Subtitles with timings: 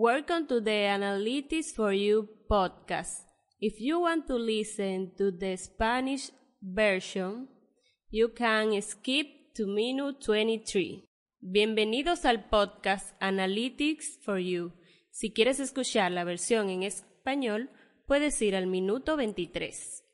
[0.00, 3.26] Welcome to the Analytics for You podcast.
[3.58, 6.30] If you want to listen to the Spanish
[6.62, 7.48] version,
[8.08, 9.26] you can skip
[9.56, 11.02] to minute 23.
[11.40, 14.70] Bienvenidos al podcast Analytics for You.
[15.10, 17.68] Si quieres escuchar la versión en español,
[18.06, 20.04] puedes ir al minuto 23.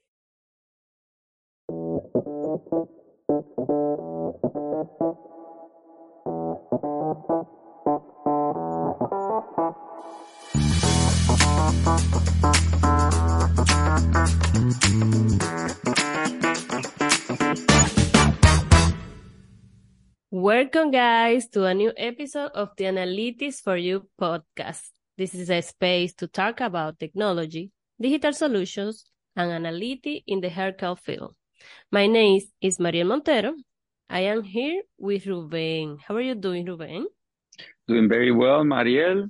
[20.31, 24.82] Welcome, guys, to a new episode of the Analytics for You podcast.
[25.17, 27.71] This is a space to talk about technology,
[28.01, 29.05] digital solutions,
[29.37, 31.37] and analytics in the healthcare field.
[31.93, 33.55] My name is Mariel Montero.
[34.11, 35.98] I am here with Ruben.
[36.06, 37.06] How are you doing, Ruben?
[37.87, 39.29] Doing very well, Mariel.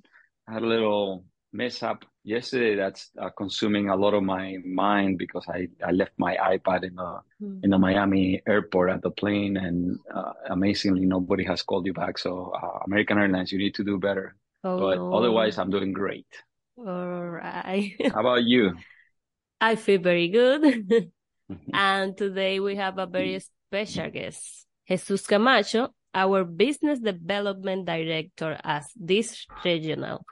[0.48, 5.18] I had a little mess up yesterday that's uh, consuming a lot of my mind
[5.18, 7.62] because I, I left my iPad in the mm.
[7.62, 12.18] in the Miami airport at the plane, and uh, amazingly nobody has called you back.
[12.18, 14.34] So uh, American Airlines, you need to do better.
[14.64, 15.14] Oh, but no.
[15.14, 16.26] otherwise, I'm doing great.
[16.76, 17.94] All right.
[18.12, 18.74] How about you?
[19.60, 21.12] I feel very good.
[21.72, 28.86] and today we have a very special guest, Jesus Camacho, our business development director as
[28.96, 30.24] this regional.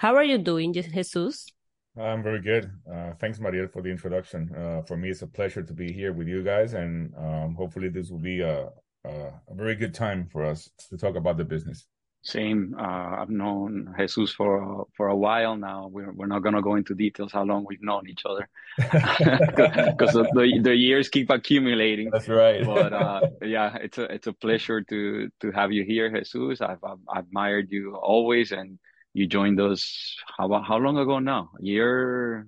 [0.00, 1.52] How are you doing, Jesus?
[2.00, 2.72] I'm very good.
[2.90, 4.50] Uh, thanks, Mariel, for the introduction.
[4.56, 7.90] Uh, for me, it's a pleasure to be here with you guys, and um, hopefully,
[7.90, 8.70] this will be a,
[9.04, 11.84] a, a, very good time for us to talk about the business.
[12.22, 12.74] Same.
[12.78, 15.88] Uh, I've known Jesus for for a while now.
[15.92, 20.60] We're we're not gonna go into details how long we've known each other because the
[20.62, 22.08] the years keep accumulating.
[22.08, 22.64] That's right.
[22.64, 26.62] but uh, yeah, it's a it's a pleasure to to have you here, Jesus.
[26.62, 28.78] I've, I've admired you always, and
[29.12, 31.50] you joined us how how long ago now?
[31.60, 32.46] A year.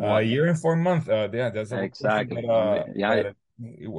[0.00, 1.08] A year and four months.
[1.08, 2.40] Uh, yeah, that's exactly.
[2.40, 3.32] That, uh, yeah.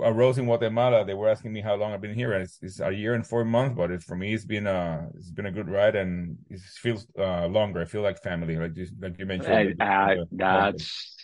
[0.03, 1.05] arose in Guatemala.
[1.05, 3.25] They were asking me how long I've been here, and it's, it's a year and
[3.25, 3.75] four months.
[3.77, 7.45] But for me, it's been a it's been a good ride, and it feels uh,
[7.47, 7.81] longer.
[7.81, 9.79] I feel like family, like you, like you mentioned.
[9.79, 11.15] Uh, that's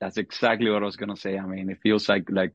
[0.00, 1.38] that's exactly what I was gonna say.
[1.38, 2.52] I mean, it feels like like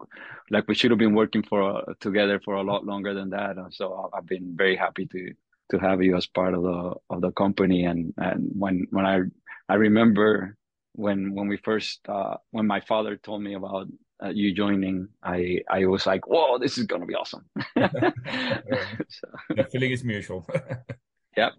[0.49, 3.55] like we should have been working for uh, together for a lot longer than that.
[3.71, 5.33] So I've been very happy to
[5.71, 7.85] to have you as part of the of the company.
[7.85, 9.21] And and when when I
[9.69, 10.57] I remember
[10.93, 13.87] when when we first uh, when my father told me about
[14.23, 17.45] uh, you joining, I I was like, whoa, this is gonna be awesome.
[17.75, 19.27] so.
[19.49, 20.45] The feeling is mutual.
[21.37, 21.53] yep.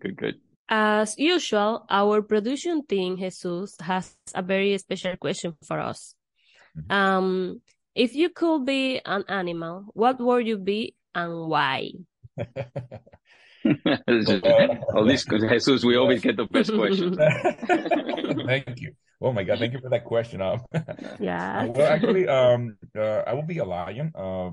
[0.00, 0.16] Good.
[0.16, 0.34] Good.
[0.70, 6.14] As usual, our production team, Jesus, has a very special question for us.
[6.76, 6.92] Mm-hmm.
[6.92, 7.62] Um,
[7.94, 11.92] if you could be an animal, what would you be and why?
[13.86, 17.16] At least Jesus, we always get the best questions.
[18.46, 18.92] thank you.
[19.20, 20.40] Oh my God, thank you for that question.
[20.40, 20.60] Um,
[21.18, 21.64] yeah.
[21.66, 24.12] well, actually, um, uh, I will be a lion.
[24.14, 24.50] Uh,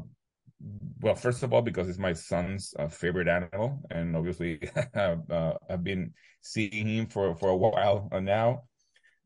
[1.01, 4.59] well, first of all, because it's my son's uh, favorite animal, and obviously,
[4.95, 8.63] uh, I've been seeing him for for a while now.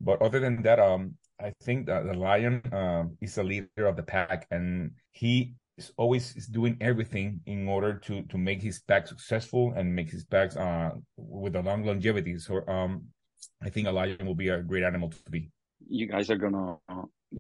[0.01, 3.95] But other than that, um, I think that the lion um, is a leader of
[3.95, 8.79] the pack, and he is always is doing everything in order to to make his
[8.89, 12.37] pack successful and make his packs uh with a long longevity.
[12.37, 12.91] So um,
[13.63, 15.49] I think a lion will be a great animal to be.
[15.89, 16.77] You guys are gonna,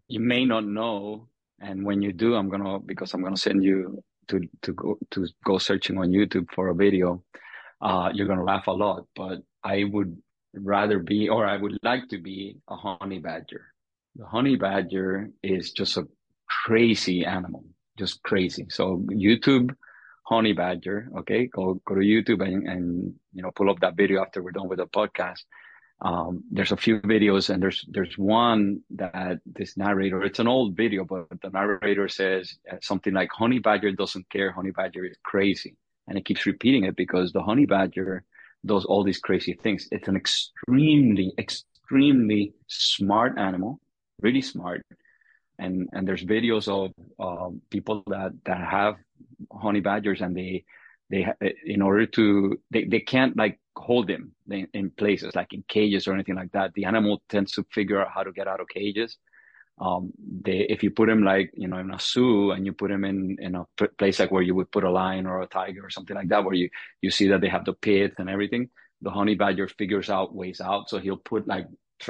[0.07, 1.27] you may not know,
[1.59, 5.27] and when you do, I'm gonna because I'm gonna send you to to go to
[5.43, 7.23] go searching on YouTube for a video.
[7.81, 10.17] Uh, you're gonna laugh a lot, but I would
[10.53, 13.65] rather be, or I would like to be a honey badger.
[14.15, 16.07] The honey badger is just a
[16.65, 17.63] crazy animal
[17.99, 18.65] just crazy.
[18.69, 19.75] So YouTube,
[20.23, 24.21] honey badger, okay, go go to YouTube and and you know pull up that video
[24.21, 25.43] after we're done with the podcast.
[26.01, 30.77] Um, there's a few videos and there's there's one that this narrator it's an old
[30.77, 34.51] video but the narrator says something like honey badger doesn't care.
[34.51, 35.75] Honey badger is crazy.
[36.07, 38.23] And it keeps repeating it because the honey badger
[38.65, 39.87] does all these crazy things.
[39.91, 43.79] It's an extremely extremely smart animal
[44.21, 44.85] really smart
[45.59, 48.95] and and there's videos of uh, people that that have
[49.51, 50.63] honey badgers and they
[51.09, 51.27] they
[51.65, 56.07] in order to they, they can't like hold them in, in, places like in cages
[56.07, 56.73] or anything like that.
[56.73, 59.17] The animal tends to figure out how to get out of cages.
[59.79, 60.11] Um
[60.43, 63.05] they if you put them like you know in a zoo and you put them
[63.05, 63.65] in in a
[63.97, 66.43] place like where you would put a lion or a tiger or something like that
[66.43, 66.69] where you
[67.01, 68.69] you see that they have the pits and everything
[69.01, 70.89] the honey badger figures out ways out.
[70.89, 71.67] So he'll put like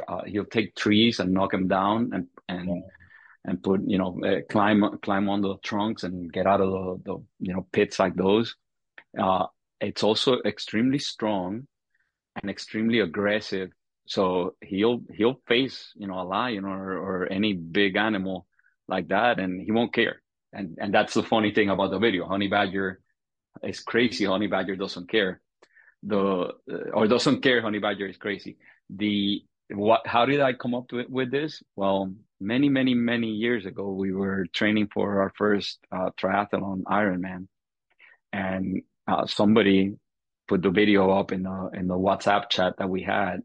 [0.07, 2.99] uh, he'll take trees and knock them down and and yeah
[3.45, 7.01] and put you know uh, climb climb on the trunks and get out of the,
[7.06, 8.56] the you know pits like those.
[9.18, 9.45] Uh,
[9.81, 11.68] it's also extremely strong,
[12.41, 13.69] and extremely aggressive.
[14.07, 18.45] So he'll he'll face you know a lion or or any big animal
[18.88, 20.21] like that, and he won't care.
[20.51, 22.27] And and that's the funny thing about the video.
[22.27, 23.00] Honey Badger
[23.63, 24.25] is crazy.
[24.25, 25.42] Honey Badger doesn't care.
[26.03, 26.53] The
[26.94, 27.62] or doesn't care.
[27.62, 28.57] Honey Badger is crazy.
[28.89, 30.07] The what?
[30.07, 31.62] How did I come up with this?
[31.75, 37.47] Well, many many many years ago, we were training for our first uh, triathlon Ironman,
[38.31, 39.95] and uh, somebody
[40.47, 43.41] put the video up in the in the WhatsApp chat that we had,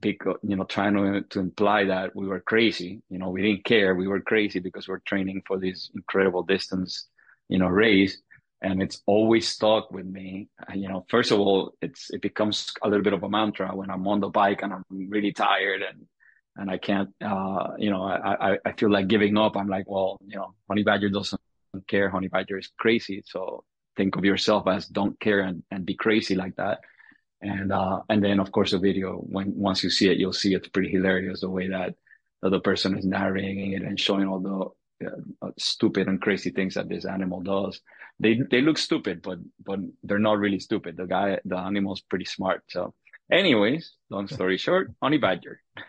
[0.00, 3.02] because you know trying to to imply that we were crazy.
[3.10, 3.94] You know, we didn't care.
[3.94, 7.08] We were crazy because we're training for this incredible distance,
[7.48, 8.18] you know, race.
[8.62, 10.48] And it's always stuck with me.
[10.74, 13.90] You know, first of all, it's it becomes a little bit of a mantra when
[13.90, 16.06] I'm on the bike and I'm really tired and
[16.56, 19.56] and I can't, uh, you know, I, I, feel like giving up.
[19.56, 21.40] I'm like, well, you know, Honey Badger doesn't
[21.88, 22.08] care.
[22.08, 23.22] Honey Badger is crazy.
[23.26, 23.64] So
[23.96, 26.80] think of yourself as don't care and, and be crazy like that.
[27.40, 30.54] And uh, and then of course the video when once you see it, you'll see
[30.54, 31.94] it's pretty hilarious the way that
[32.42, 36.74] that the person is narrating it and showing all the uh, stupid and crazy things
[36.74, 37.80] that this animal does.
[38.20, 40.96] They they look stupid, but but they're not really stupid.
[40.96, 42.62] The guy, the animal's pretty smart.
[42.68, 42.94] So,
[43.30, 45.60] anyways, long story short, honey badger.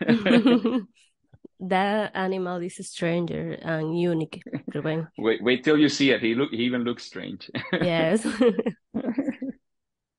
[1.60, 4.42] that animal is stranger and unique,
[4.74, 5.08] Ruben.
[5.18, 6.20] wait, wait till you see it.
[6.20, 7.50] He look, he even looks strange.
[7.72, 8.26] yes.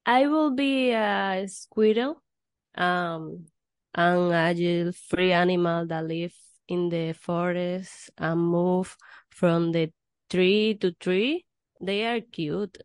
[0.06, 2.22] I will be a squirrel,
[2.76, 3.46] um,
[3.94, 6.34] an agile free animal that live
[6.68, 8.96] in the forest and move
[9.30, 9.92] from the
[10.30, 11.46] tree to tree.
[11.82, 12.78] They are cute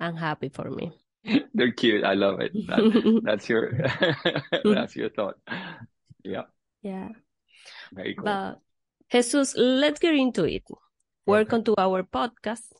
[0.00, 0.92] and happy for me.
[1.54, 2.04] They're cute.
[2.04, 2.52] I love it.
[2.66, 3.72] That, that's your
[4.64, 5.36] that's your thought.
[6.24, 6.42] Yeah.
[6.82, 7.08] Yeah.
[7.92, 8.24] Very cool.
[8.24, 8.58] But
[9.10, 10.64] Jesus, let's get into it.
[11.26, 12.72] Welcome to our podcast.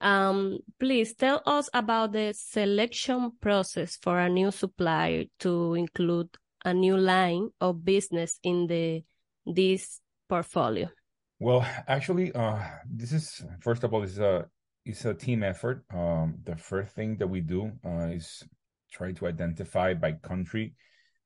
[0.00, 6.28] Um, please tell us about the selection process for a new supplier to include
[6.64, 9.02] a new line of business in the
[9.44, 10.88] this portfolio.
[11.40, 12.58] Well, actually, uh,
[12.88, 14.46] this is first of all, this is a
[14.86, 15.84] it's a team effort.
[15.92, 18.44] Um, the first thing that we do uh, is
[18.90, 20.74] try to identify by country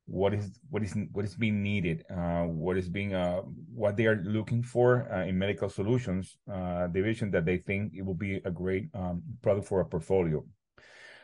[0.06, 3.42] what is what is what is being needed, uh, what is being uh,
[3.72, 8.02] what they are looking for uh, in medical solutions uh, division that they think it
[8.02, 10.44] will be a great um, product for a portfolio.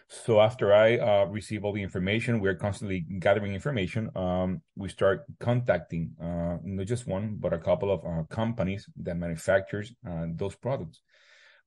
[0.08, 4.08] So after I uh, receive all the information, we're constantly gathering information.
[4.14, 9.92] Um, we start contacting uh, not just one, but a couple of companies that manufactures
[10.36, 11.00] those products.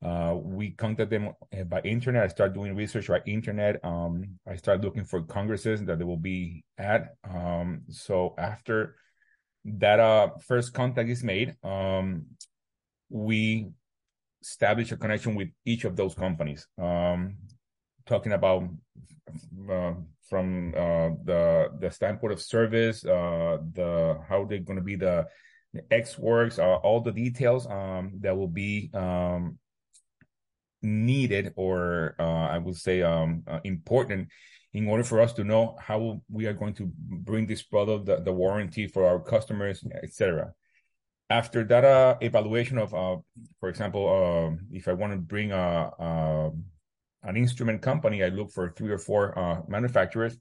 [0.03, 2.23] Uh, we contact them uh, by internet.
[2.23, 3.83] I start doing research by internet.
[3.83, 7.15] Um, I start looking for congresses that they will be at.
[7.29, 8.95] Um, so after
[9.65, 12.27] that uh, first contact is made, um,
[13.09, 13.67] we
[14.41, 16.65] establish a connection with each of those companies.
[16.81, 17.35] Um,
[18.05, 18.69] talking about
[19.69, 19.93] uh,
[20.29, 25.27] from uh, the the standpoint of service, uh, the how they're going to be the,
[25.91, 29.59] X works, all the details um, that will be um,
[30.81, 34.29] needed or uh, I would say um, uh, important
[34.73, 38.17] in order for us to know how we are going to bring this product, the,
[38.17, 40.53] the warranty for our customers, etc.
[41.29, 43.17] After that uh, evaluation of, uh,
[43.59, 46.51] for example, um, if I want to bring a, a,
[47.23, 50.37] an instrument company, I look for three or four uh, manufacturers,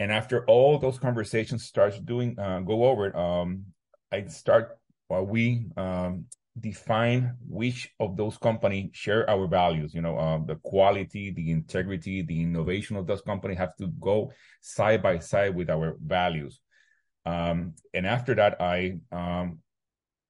[0.00, 3.66] and after all those conversations starts doing uh, go over, um,
[4.10, 4.78] I start.
[5.08, 6.24] We um,
[6.60, 12.22] define which of those companies share our values you know um, the quality the integrity
[12.22, 14.30] the innovation of those companies have to go
[14.60, 16.60] side by side with our values.
[17.24, 19.60] Um, and after that i um,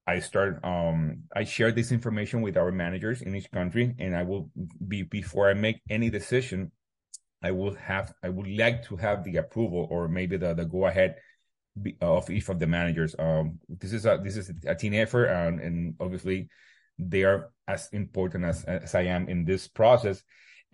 [0.06, 4.22] i start um, i share this information with our managers in each country and i
[4.22, 4.48] will
[4.86, 6.70] be before i make any decision
[7.42, 10.86] i will have i would like to have the approval or maybe the, the go
[10.86, 11.16] ahead
[12.00, 13.14] of each of the managers.
[13.18, 16.48] Um, this is a this is a team effort, and, and obviously
[16.98, 20.22] they are as important as, as I am in this process.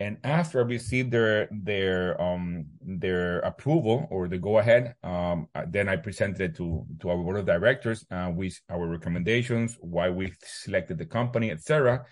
[0.01, 5.89] And after I receive their their um their approval or the go ahead, um, then
[5.89, 10.97] I presented to to our board of directors uh, with our recommendations, why we selected
[10.97, 12.05] the company, etc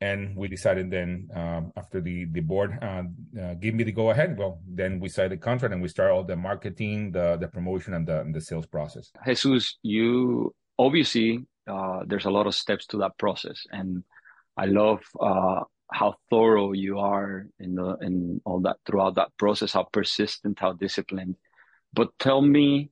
[0.00, 3.02] and we decided then um, after the the board uh,
[3.40, 6.10] uh, give me the go ahead well then we signed the contract and we start
[6.10, 9.10] all the marketing the the promotion and the, and the sales process.
[9.24, 13.66] Jesus you obviously uh, there's a lot of steps to that process.
[13.70, 14.04] And
[14.56, 19.72] i love uh, how thorough you are in the in all that throughout that process
[19.72, 21.36] how persistent how disciplined.
[21.92, 22.90] But tell me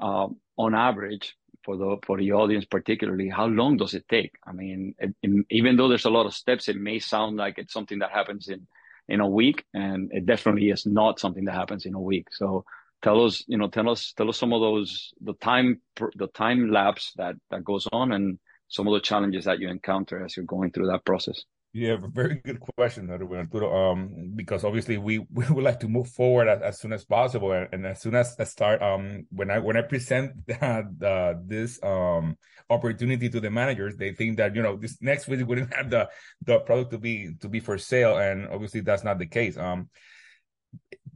[0.00, 4.52] uh, on average for the for the audience particularly how long does it take i
[4.52, 7.72] mean it, it, even though there's a lot of steps it may sound like it's
[7.72, 8.66] something that happens in
[9.08, 12.28] in a week, and it definitely is not something that happens in a week.
[12.32, 12.64] So
[13.02, 15.80] tell us, you know, tell us, tell us some of those, the time,
[16.16, 18.38] the time lapse that that goes on, and
[18.68, 21.44] some of the challenges that you encounter as you're going through that process.
[21.74, 23.92] Yeah, very good question, Arturo.
[23.92, 27.52] Um, because obviously we, we would like to move forward as, as soon as possible,
[27.52, 31.82] and, and, as soon as I start, um, when I when I present uh, this
[31.82, 32.36] um
[32.68, 35.88] opportunity to the managers, they think that you know this next week we wouldn't have
[35.88, 36.10] the
[36.44, 39.56] the product to be to be for sale, and obviously that's not the case.
[39.56, 39.88] Um,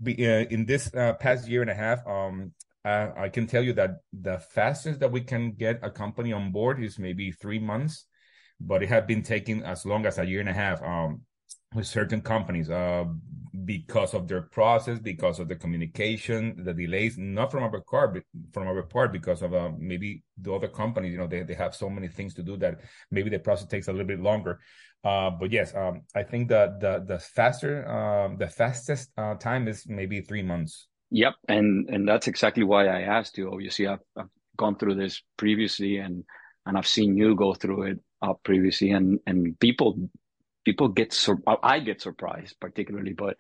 [0.07, 3.75] uh, in this uh, past year and a half, um, uh, I can tell you
[3.75, 8.07] that the fastest that we can get a company on board is maybe three months
[8.61, 11.23] but it had been taking as long as a year and a half um,
[11.75, 13.05] with certain companies uh,
[13.65, 18.23] because of their process, because of the communication, the delays, not from our part, but
[18.53, 21.75] from our part, because of uh, maybe the other companies, you know, they, they have
[21.75, 24.61] so many things to do that maybe the process takes a little bit longer.
[25.05, 29.69] Uh, but yes, um, I think the the the faster, um, the fastest uh, time
[29.69, 30.89] is maybe three months.
[31.11, 33.51] Yep, and and that's exactly why I asked you.
[33.53, 36.25] Obviously, I've, I've gone through this previously, and
[36.65, 40.11] and I've seen you go through it uh, previously, and and people
[40.65, 43.37] people get sur- I get surprised particularly, but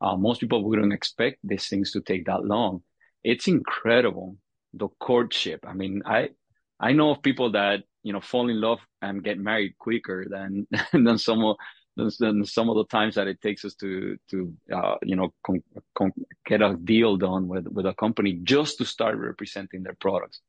[0.00, 2.82] uh, most people wouldn't expect these things to take that long.
[3.22, 4.36] It's incredible
[4.72, 5.60] the courtship.
[5.66, 6.30] I mean, I
[6.78, 10.66] I know of people that you know fall in love and get married quicker than
[10.92, 11.56] than some of
[11.96, 15.62] than some of the times that it takes us to to uh, you know con-
[15.94, 16.12] con-
[16.46, 20.40] get a deal done with with a company just to start representing their products.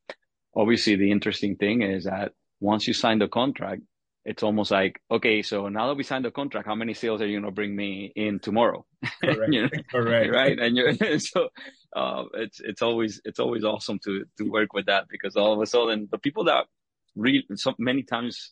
[0.56, 3.82] Obviously, the interesting thing is that once you sign the contract,
[4.24, 7.28] it's almost like, okay, so now that we signed the contract, how many sales are
[7.28, 8.86] you going to bring me in tomorrow?
[9.24, 9.52] Correct.
[9.52, 9.70] you know?
[9.92, 10.32] Correct.
[10.34, 10.58] right.
[10.58, 11.50] And you're, so,
[11.96, 15.60] uh, it's, it's always, it's always awesome to, to work with that because all of
[15.60, 16.68] a sudden the people that
[17.16, 18.52] read so many times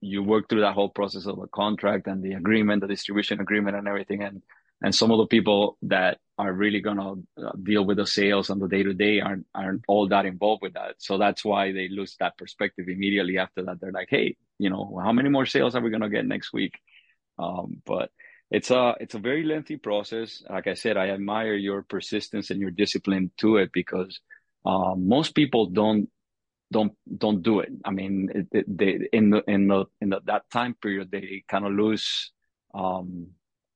[0.00, 3.76] you work through that whole process of a contract and the agreement, the distribution agreement
[3.76, 4.22] and everything.
[4.22, 4.42] And
[4.82, 8.48] and some of the people that are really going to uh, deal with the sales
[8.48, 10.94] on the day to day aren't aren't all that involved with that.
[10.98, 13.80] So that's why they lose that perspective immediately after that.
[13.80, 16.52] They're like hey you know how many more sales are we going to get next
[16.52, 16.74] week?
[17.38, 18.10] Um, but
[18.50, 20.42] it's a it's a very lengthy process.
[20.48, 24.20] Like i said i admire your persistence and your discipline to it because
[24.64, 26.08] uh, most people don't
[26.72, 26.92] don't
[27.24, 27.70] don't do it.
[27.84, 28.48] I mean
[28.80, 32.32] they in the in the in the, that time period they kind of lose
[32.72, 33.28] um,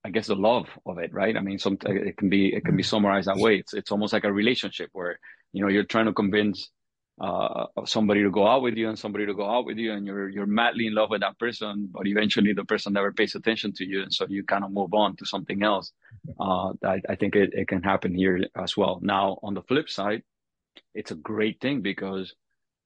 [0.05, 1.37] I guess the love of it, right?
[1.37, 2.89] I mean, some it can be it can be mm-hmm.
[2.89, 3.57] summarized that way.
[3.57, 5.19] It's it's almost like a relationship where
[5.53, 6.71] you know you're trying to convince
[7.21, 10.05] uh, somebody to go out with you and somebody to go out with you, and
[10.05, 13.73] you're you're madly in love with that person, but eventually the person never pays attention
[13.73, 15.93] to you, and so you kind of move on to something else.
[16.39, 18.99] Uh, I, I think it, it can happen here as well.
[19.01, 20.23] Now, on the flip side,
[20.95, 22.35] it's a great thing because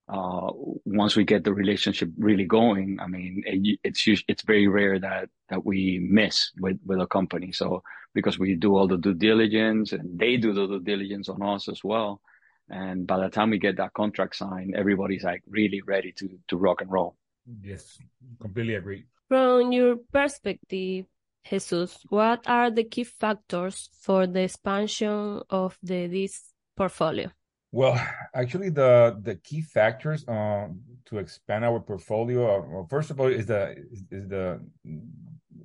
[0.09, 0.51] uh,
[0.87, 5.29] once we get the relationship really going, I mean, it, it's it's very rare that
[5.51, 7.53] that we miss with with a company.
[7.53, 7.83] So
[8.15, 11.69] because we do all the due diligence and they do the due diligence on us
[11.69, 12.23] as well,
[12.71, 16.57] and by the time we get that contract signed, everybody's like really ready to to
[16.57, 17.15] rock and roll.
[17.63, 17.99] Yes,
[18.41, 19.05] completely agree.
[19.29, 21.05] From your perspective,
[21.45, 27.31] Jesus, what are the key factors for the expansion of the this portfolio?
[27.71, 28.01] Well,
[28.35, 33.27] actually, the the key factors um, to expand our portfolio, uh, well, first of all,
[33.27, 34.61] is the is, the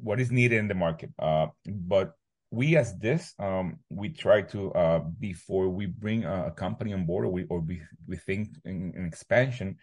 [0.02, 1.12] what is needed in the market.
[1.18, 2.14] Uh, but
[2.52, 7.26] we, as this, um, we try to uh, before we bring a, company on board,
[7.26, 9.78] or we or we we think in, in expansion.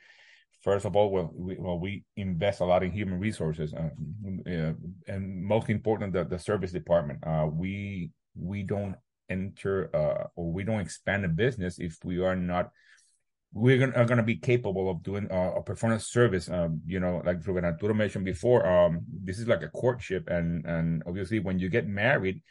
[0.62, 3.88] First of all, well, we, well, we invest a lot in human resources, uh,
[5.08, 7.20] and most important, the, the service department.
[7.26, 8.94] Uh, we we don't
[9.30, 12.70] enter uh, or we don't expand a business if we are not
[13.52, 16.48] we're gonna, are to be capable of doing uh, a performance service.
[16.48, 20.64] Um, you know, like Ruben Arturo mentioned before, um, this is like a courtship, and
[20.66, 22.42] and obviously when you get married,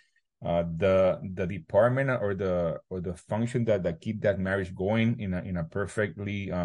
[0.45, 5.17] uh, the the department or the or the function that that keep that marriage going
[5.19, 6.55] in a in a perfectly uh,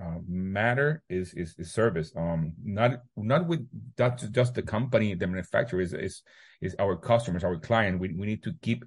[0.00, 2.12] uh matter is, is is service.
[2.16, 6.22] Um, not not with that's just the company, the manufacturer is is
[6.60, 7.98] is our customers, our client.
[7.98, 8.84] We we need to keep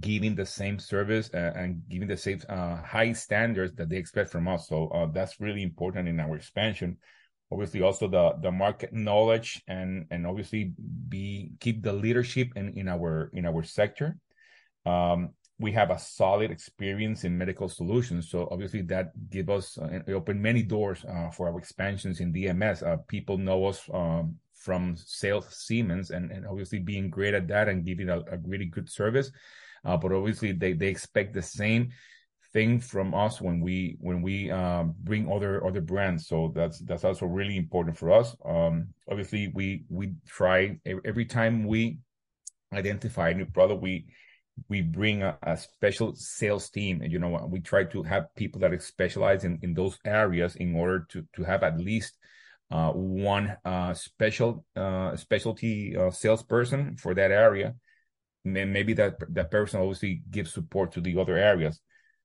[0.00, 4.30] giving the same service uh, and giving the same uh, high standards that they expect
[4.30, 4.68] from us.
[4.68, 6.98] So uh, that's really important in our expansion.
[7.50, 10.72] Obviously, also the the market knowledge and and obviously
[11.08, 14.16] be keep the leadership in in our in our sector.
[14.86, 20.00] Um, we have a solid experience in medical solutions, so obviously that give us uh,
[20.08, 22.82] open many doors uh, for our expansions in DMS.
[22.82, 27.68] Uh, people know us um, from sales Siemens, and, and obviously being great at that
[27.68, 29.30] and giving a, a really good service
[29.84, 31.90] uh, but obviously they they expect the same
[32.52, 36.26] thing from us when we when we um, bring other other brands.
[36.26, 38.36] So that's that's also really important for us.
[38.44, 41.98] Um, obviously, we we try every time we
[42.72, 44.06] identify a new product, we
[44.68, 48.60] we bring a, a, special sales team and you know we try to have people
[48.60, 52.18] that specialize in, in those areas in order to to have at least
[52.70, 57.74] uh, one uh, special uh, specialty uh, salesperson for that area
[58.44, 61.80] maybe that that person obviously gives support to the other areas.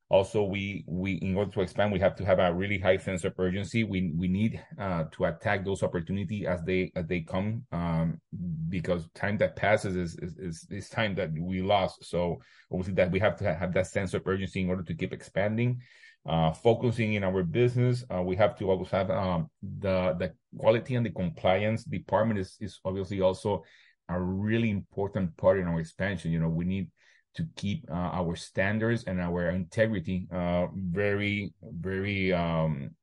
[0.10, 3.26] Also we we in order to expand we have to have a really high sense
[3.26, 3.84] of urgency.
[3.84, 8.22] We we need uh, to attack those opportunities as they as they come um,
[8.70, 12.06] because time that passes is, is, is time that we lost.
[12.06, 12.38] So
[12.72, 15.82] obviously that we have to have that sense of urgency in order to keep expanding
[16.28, 18.04] uh, focusing in our business.
[18.14, 22.58] Uh, we have to always have um, the the quality and the compliance department is
[22.60, 23.64] is obviously also
[24.10, 26.90] a really important part in our expansion you know we need
[27.38, 32.96] to keep uh, our standards and our integrity uh, very, very, um,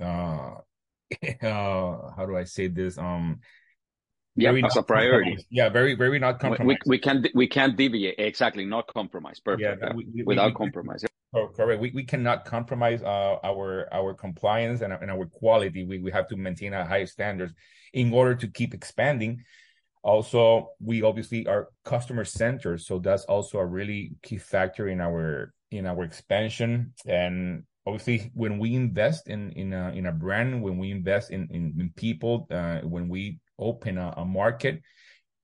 [0.00, 0.54] uh,
[1.40, 2.98] how do I say this?
[2.98, 3.40] Um,
[4.36, 5.38] yeah, as a priority.
[5.50, 6.76] Yeah, very, very not compromise.
[6.84, 8.16] We, we can't, we can't deviate.
[8.18, 9.40] Exactly, not compromise.
[9.40, 9.82] Perfect.
[9.82, 11.04] Yeah, we, we, without compromise.
[11.34, 11.80] Oh, correct.
[11.80, 15.84] We, we cannot compromise uh, our our compliance and, and our quality.
[15.84, 17.52] We we have to maintain a high standards
[17.92, 19.42] in order to keep expanding.
[20.02, 25.52] Also, we obviously are customer centered, so that's also a really key factor in our
[25.70, 26.94] in our expansion.
[27.06, 31.48] And obviously, when we invest in in a, in a brand, when we invest in
[31.50, 34.80] in, in people, uh, when we open a, a market,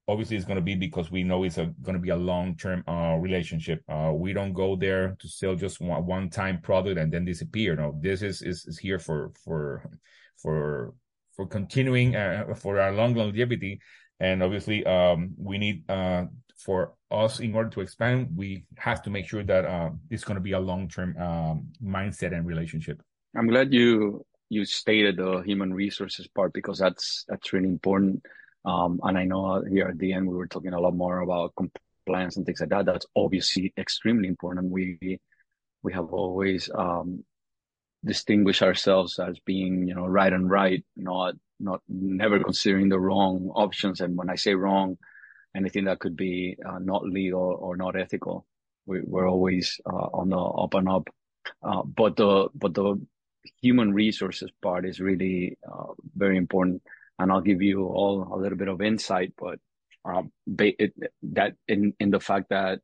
[0.06, 3.16] obviously it's going to be because we know it's going to be a long-term uh,
[3.18, 3.82] relationship.
[3.88, 7.74] Uh, we don't go there to sell just one, one-time product and then disappear.
[7.74, 9.98] No, this is, is, is here for, for,
[10.36, 10.94] for,
[11.34, 13.80] for continuing, uh, for our long longevity.
[14.20, 19.10] And obviously, um, we need uh, for us in order to expand, we have to
[19.10, 23.02] make sure that uh, it's going to be a long term um, mindset and relationship.
[23.36, 28.22] I'm glad you you stated the human resources part because that's that's really important.
[28.64, 31.54] Um, and I know here at the end we were talking a lot more about
[31.56, 32.86] compliance and things like that.
[32.86, 34.70] That's obviously extremely important.
[34.70, 35.18] We
[35.82, 37.24] we have always um,
[38.04, 43.50] distinguished ourselves as being you know right and right, not not never considering the wrong
[43.54, 44.00] options.
[44.00, 44.98] And when I say wrong,
[45.56, 48.46] anything that could be uh, not legal or not ethical,
[48.86, 51.08] we, are always uh, on the up and up.
[51.62, 53.00] Uh, but the but the
[53.60, 56.82] human resources part is really uh, very important.
[57.18, 59.60] And I'll give you all a little bit of insight, but
[60.04, 62.80] um, it, that in in the fact that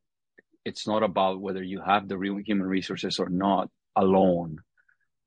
[0.63, 4.59] it's not about whether you have the real human resources or not alone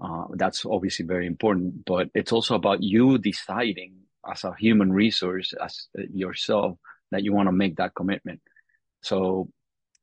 [0.00, 3.94] uh, that's obviously very important, but it's also about you deciding
[4.28, 6.78] as a human resource, as yourself,
[7.10, 8.40] that you want to make that commitment.
[9.02, 9.48] So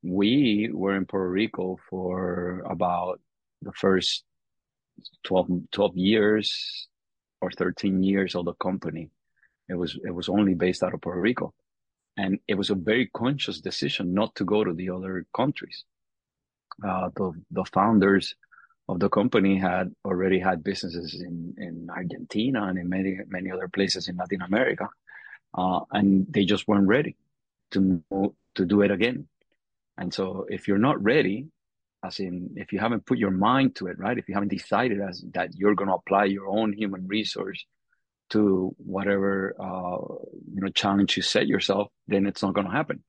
[0.03, 3.19] we were in Puerto Rico for about
[3.61, 4.23] the first
[5.23, 6.87] 12, 12 years
[7.41, 9.09] or 13 years of the company.
[9.67, 11.53] It was, it was only based out of Puerto Rico.
[12.17, 15.85] And it was a very conscious decision not to go to the other countries.
[16.85, 18.35] Uh, the, the founders,
[18.91, 23.67] of the company had already had businesses in, in Argentina and in many, many other
[23.67, 24.89] places in Latin America.
[25.53, 27.15] Uh, and they just weren't ready
[27.71, 28.03] to,
[28.55, 29.27] to do it again.
[29.97, 31.47] And so if you're not ready,
[32.03, 34.17] as in, if you haven't put your mind to it, right?
[34.17, 37.65] If you haven't decided as that you're going to apply your own human resource
[38.31, 39.97] to whatever, uh,
[40.53, 43.03] you know, challenge you set yourself, then it's not going to happen.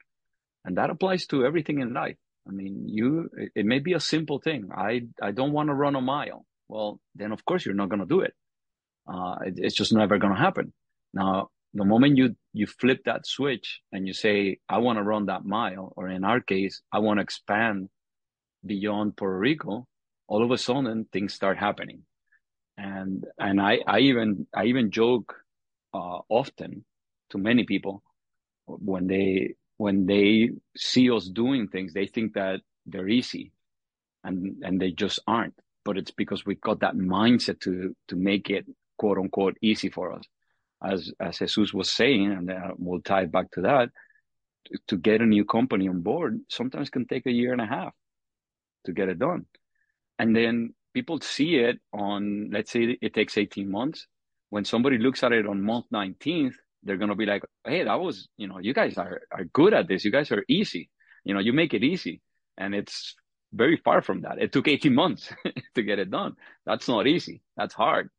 [0.64, 2.16] And that applies to everything in life.
[2.46, 4.70] I mean, you, it, it may be a simple thing.
[4.74, 6.44] I, I don't want to run a mile.
[6.68, 8.34] Well, then of course you're not going to do it.
[9.06, 9.54] Uh, it.
[9.58, 10.72] It's just never going to happen.
[11.14, 15.26] Now, the moment you, you flip that switch and you say, I want to run
[15.26, 17.88] that mile, or in our case, I want to expand
[18.64, 19.86] beyond Puerto Rico,
[20.28, 22.02] all of a sudden things start happening.
[22.76, 25.34] And, and I, I even, I even joke,
[25.94, 26.84] uh, often
[27.30, 28.02] to many people
[28.66, 33.52] when they when they see us doing things, they think that they're easy
[34.24, 35.54] and, and they just aren't.
[35.84, 38.66] But it's because we got that mindset to, to make it
[38.98, 40.24] quote unquote easy for us.
[40.84, 43.90] As, as Jesus was saying, and uh, we'll tie back to that,
[44.88, 47.92] to get a new company on board sometimes can take a year and a half
[48.84, 49.46] to get it done.
[50.18, 54.06] And then people see it on, let's say it takes 18 months.
[54.50, 58.00] When somebody looks at it on month 19th, they're going to be like, Hey, that
[58.00, 60.04] was, you know, you guys are, are good at this.
[60.04, 60.90] You guys are easy.
[61.24, 62.20] You know, you make it easy.
[62.58, 63.14] And it's
[63.52, 64.38] very far from that.
[64.40, 65.32] It took 18 months
[65.74, 66.36] to get it done.
[66.66, 67.42] That's not easy.
[67.56, 68.10] That's hard.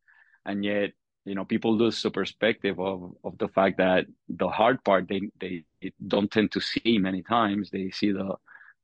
[0.45, 0.91] And yet,
[1.26, 5.21] you know, people lose the perspective of, of the fact that the hard part, they,
[5.39, 5.63] they
[6.06, 7.69] don't tend to see many times.
[7.69, 8.36] They see the,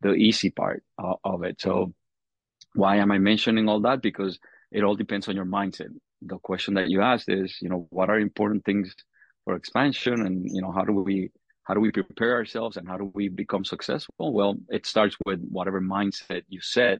[0.01, 1.59] the easy part uh, of it.
[1.59, 1.93] So
[2.73, 4.01] why am I mentioning all that?
[4.01, 4.39] Because
[4.71, 5.89] it all depends on your mindset.
[6.21, 8.95] The question that you asked is, you know, what are important things
[9.45, 11.31] for expansion and you know how do we
[11.69, 14.33] how do we prepare ourselves and how do we become successful?
[14.33, 16.99] Well, it starts with whatever mindset you set.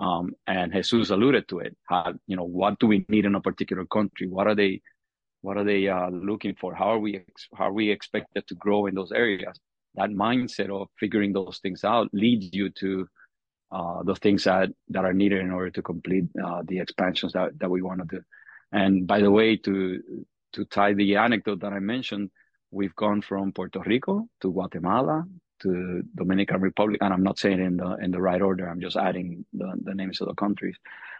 [0.00, 1.76] Um, and Jesus alluded to it.
[1.84, 4.26] How, you know, what do we need in a particular country?
[4.26, 4.80] What are they,
[5.42, 6.74] what are they uh, looking for?
[6.74, 7.20] How are we,
[7.54, 9.56] how are we expected to grow in those areas?
[9.94, 13.06] That mindset of figuring those things out leads you to
[13.70, 17.56] uh, the things that, that are needed in order to complete uh, the expansions that,
[17.60, 18.22] that we want to do.
[18.72, 20.02] And by the way, to
[20.52, 22.30] to tie the anecdote that I mentioned,
[22.70, 25.24] we've gone from Puerto Rico to Guatemala
[25.60, 28.68] to Dominican Republic, and I'm not saying in the in the right order.
[28.68, 30.76] I'm just adding the, the names of the countries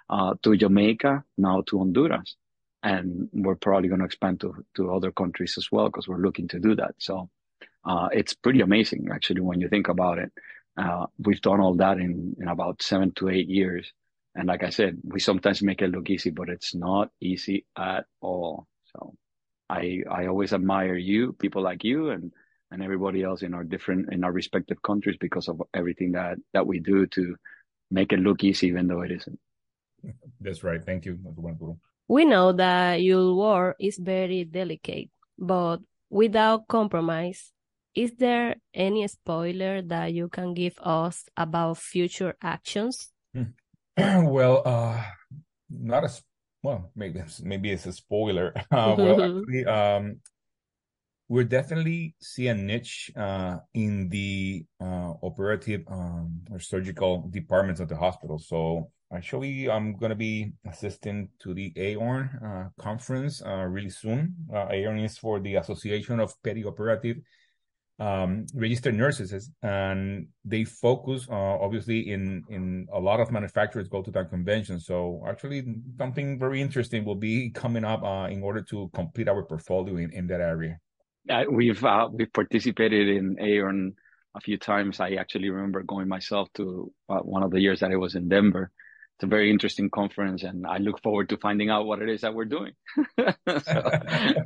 [0.09, 2.37] uh, to Jamaica, now to Honduras,
[2.83, 6.49] and we're probably going to expand to to other countries as well because we're looking
[6.49, 6.95] to do that.
[6.99, 7.29] So
[7.85, 10.33] uh, it's pretty amazing actually when you think about it.
[10.77, 13.93] Uh, we've done all that in in about seven to eight years,
[14.35, 18.07] and like I said, we sometimes make it look easy, but it's not easy at
[18.21, 18.66] all.
[18.92, 19.14] So
[19.68, 22.33] I I always admire you, people like you, and
[22.70, 26.66] and everybody else in our different in our respective countries because of everything that that
[26.66, 27.37] we do to
[27.90, 29.38] make it look easy, even though it isn't.
[30.40, 30.83] That's right.
[30.83, 31.18] Thank you.
[32.09, 37.53] We know that your work is very delicate, but without compromise,
[37.94, 43.12] is there any spoiler that you can give us about future actions?
[43.96, 45.03] well, uh,
[45.68, 46.09] not a
[46.62, 48.53] well, maybe maybe it's a spoiler.
[48.70, 50.20] Uh, well, actually, um,
[51.29, 57.88] we're definitely see a niche uh, in the uh, operative um, or surgical departments of
[57.88, 58.38] the hospital.
[58.38, 64.35] So actually, I'm gonna be assisting to the AORN uh, conference uh, really soon.
[64.53, 67.23] Uh, AORN is for the Association of Perioperative
[68.00, 74.02] um, registered nurses, and they focus uh, obviously in in a lot of manufacturers go
[74.02, 74.80] to that convention.
[74.80, 75.62] So actually,
[75.98, 80.12] something very interesting will be coming up uh, in order to complete our portfolio in,
[80.12, 80.78] in that area.
[81.28, 83.92] Uh, we've we've participated in AORN
[84.34, 84.98] a few times.
[84.98, 88.28] I actually remember going myself to uh, one of the years that I was in
[88.28, 88.72] Denver
[89.20, 92.22] it's a very interesting conference and I look forward to finding out what it is
[92.22, 92.72] that we're doing.
[93.18, 93.90] so,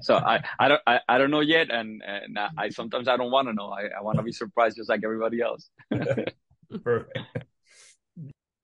[0.00, 1.70] so, I, I don't, I, I don't know yet.
[1.70, 3.70] And, and I, sometimes I don't want to know.
[3.70, 5.70] I, I want to be surprised just like everybody else.
[6.82, 7.18] Perfect.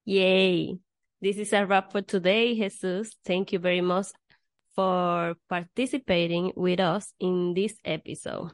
[0.04, 0.78] Yay.
[1.22, 3.14] This is a wrap for today, Jesus.
[3.24, 4.08] Thank you very much
[4.74, 8.50] for participating with us in this episode.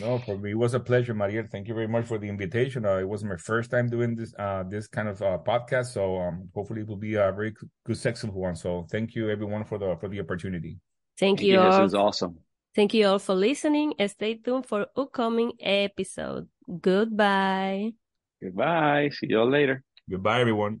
[0.00, 1.44] No, for me it was a pleasure, Maria.
[1.50, 2.84] Thank you very much for the invitation.
[2.84, 6.18] Uh, it was my first time doing this uh, this kind of uh, podcast, so
[6.18, 7.52] um, hopefully it will be a very
[7.84, 8.54] good, successful one.
[8.56, 10.78] So thank you everyone for the for the opportunity.
[11.18, 11.60] Thank, thank you.
[11.60, 12.38] This is awesome.
[12.74, 13.94] Thank you all for listening.
[14.06, 16.48] Stay tuned for upcoming episode.
[16.80, 17.92] Goodbye.
[18.40, 19.10] Goodbye.
[19.12, 19.82] See you all later.
[20.08, 20.80] Goodbye, everyone.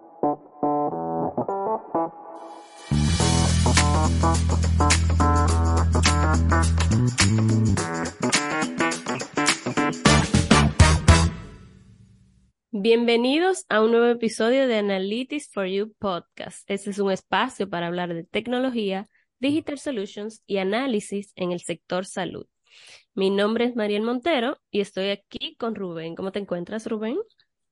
[12.71, 16.69] Bienvenidos a un nuevo episodio de Analytics for You Podcast.
[16.69, 19.07] Este es un espacio para hablar de tecnología,
[19.39, 22.47] digital solutions y análisis en el sector salud.
[23.13, 26.15] Mi nombre es Mariel Montero y estoy aquí con Rubén.
[26.15, 27.17] ¿Cómo te encuentras, Rubén?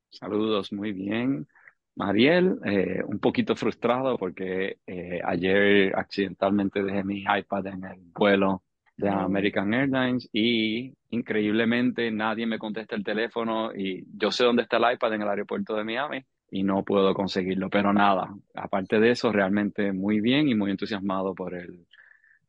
[0.09, 1.47] Saludos, muy bien.
[1.95, 8.63] Mariel, eh, un poquito frustrado porque eh, ayer accidentalmente dejé mi iPad en el vuelo
[8.99, 14.75] de American Airlines y increíblemente nadie me contesta el teléfono y yo sé dónde está
[14.75, 19.11] el iPad en el aeropuerto de Miami y no puedo conseguirlo, pero nada, aparte de
[19.11, 21.85] eso, realmente muy bien y muy entusiasmado por el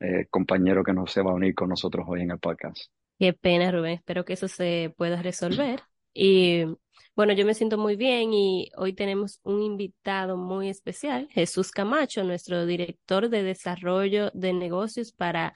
[0.01, 2.91] eh, compañero que nos se va a unir con nosotros hoy en el podcast.
[3.19, 5.81] Qué pena, Rubén, espero que eso se pueda resolver.
[6.13, 6.65] Y
[7.15, 12.25] bueno, yo me siento muy bien y hoy tenemos un invitado muy especial, Jesús Camacho,
[12.25, 15.53] nuestro director de desarrollo de negocios para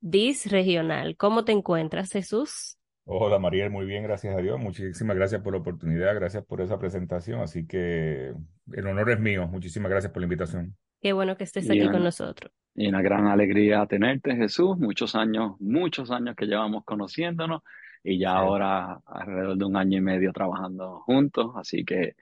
[0.00, 1.16] DIS Regional.
[1.16, 2.78] ¿Cómo te encuentras, Jesús?
[3.04, 4.60] Hola, Mariel, muy bien, gracias a Dios.
[4.60, 7.40] Muchísimas gracias por la oportunidad, gracias por esa presentación.
[7.40, 8.32] Así que
[8.72, 9.48] el honor es mío.
[9.48, 10.76] Muchísimas gracias por la invitación.
[11.00, 12.52] Qué bueno que estés aquí con nosotros.
[12.74, 14.76] Y una gran alegría tenerte, Jesús.
[14.76, 17.62] Muchos años, muchos años que llevamos conociéndonos
[18.04, 21.52] y ya ahora alrededor de un año y medio trabajando juntos.
[21.56, 22.14] Así que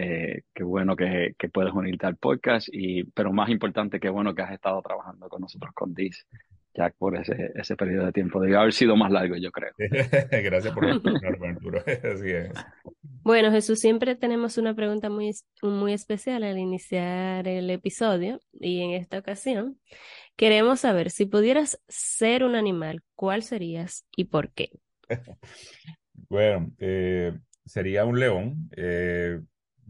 [0.00, 4.32] Eh, qué bueno que, que, puedes unirte al podcast, y, pero más importante, qué bueno
[4.32, 6.24] que has estado trabajando con nosotros con DIS,
[6.78, 8.40] ya por ese, ese periodo de tiempo.
[8.40, 9.72] Debe haber sido más largo, yo creo.
[10.30, 10.84] Gracias por
[11.44, 11.82] Arturo.
[12.14, 12.50] Así es.
[13.22, 18.90] Bueno, Jesús, siempre tenemos una pregunta muy, muy especial al iniciar el episodio, y en
[18.92, 19.78] esta ocasión
[20.36, 24.70] queremos saber si pudieras ser un animal, ¿cuál serías y por qué?
[26.28, 27.32] bueno, eh,
[27.64, 28.70] sería un león.
[28.76, 29.40] Eh,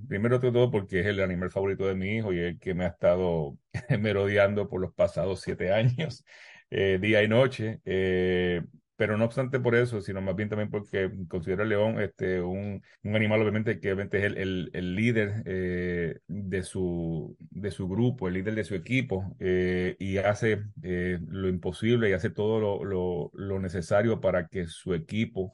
[0.06, 2.84] primero de todo porque es el animal favorito de mi hijo y el que me
[2.84, 3.58] ha estado
[4.00, 6.24] merodeando por los pasados siete años,
[6.70, 7.80] eh, día y noche.
[7.84, 8.62] Eh,
[8.96, 12.82] pero no obstante por eso, sino más bien también porque considero el león este, un,
[13.04, 18.26] un animal obviamente que es el, el, el líder eh, de, su, de su grupo,
[18.26, 23.60] el líder de su equipo, y hace lo imposible y hace todo lo, lo, lo
[23.60, 25.52] necesario para que su equipo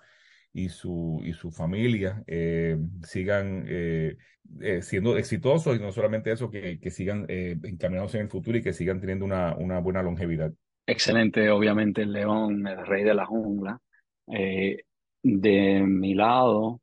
[0.52, 4.16] y su, y su familia eh, sigan eh,
[4.60, 8.62] eh, siendo exitosos y no solamente eso, que, que sigan encaminados en el futuro y
[8.62, 10.52] que sigan teniendo una, una buena longevidad.
[10.86, 13.80] Excelente, obviamente el león, el rey de la jungla.
[14.26, 16.80] de mi lado,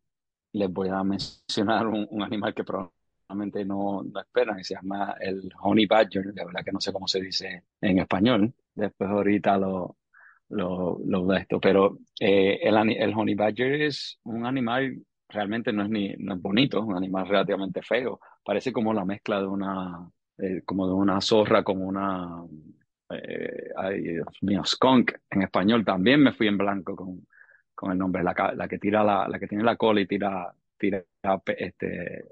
[0.54, 5.86] les voy a mencionar un, animal que probablemente no, no esperan, se llama el honey
[5.86, 8.54] badger, de verdad que no sé cómo se dice en español.
[8.74, 9.98] Después ahorita lo,
[10.50, 14.98] lo, lo de esto, pero eh, el, el honey badger es un animal,
[15.30, 19.40] realmente no es ni no es bonito, un animal relativamente feo, parece como la mezcla
[19.40, 22.44] de una, eh, como de una zorra, como una,
[23.14, 27.28] eh, ay Dios mío, skunk en español, también me fui en blanco con,
[27.76, 30.54] con el nombre, la, la que tira la, la que tiene la cola y tira,
[30.78, 31.04] tira
[31.58, 32.26] este,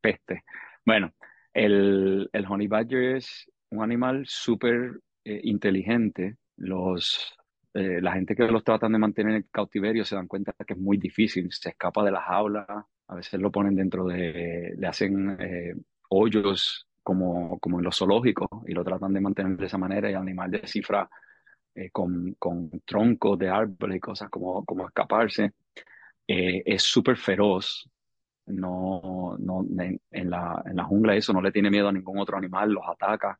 [0.00, 0.44] peste.
[0.84, 1.12] Bueno,
[1.52, 7.36] el, el honey badger es un animal súper inteligente, los,
[7.74, 10.78] eh, la gente que los tratan de mantener en cautiverio se dan cuenta que es
[10.78, 12.66] muy difícil, se escapa de las jaulas,
[13.08, 15.74] a veces lo ponen dentro de, le hacen eh,
[16.08, 20.14] hoyos como, como en los zoológicos y lo tratan de mantener de esa manera y
[20.14, 21.08] el animal descifra
[21.72, 25.52] eh, con, con troncos de árboles y cosas como, como escaparse.
[26.26, 27.88] es súper feroz,
[28.46, 29.64] no, no,
[30.10, 32.84] en, la, en la jungla eso no le tiene miedo a ningún otro animal, los
[32.88, 33.38] ataca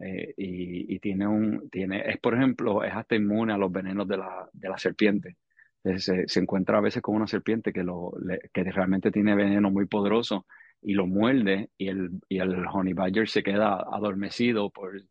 [0.00, 4.16] eh, y, tiene un, tiene, es por ejemplo, es hasta inmune a los venenos de
[4.16, 5.36] la, de la serpiente.
[5.84, 8.12] Se, se, encuentra a veces con una serpiente que, lo,
[8.50, 10.46] que realmente tiene veneno muy poderoso
[10.84, 15.02] y lo muerde y el, y el honey badger se queda adormecido por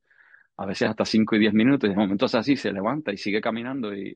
[0.57, 3.17] a veces hasta 5 y 10 minutos y de momento es así, se levanta y
[3.17, 4.15] sigue caminando y,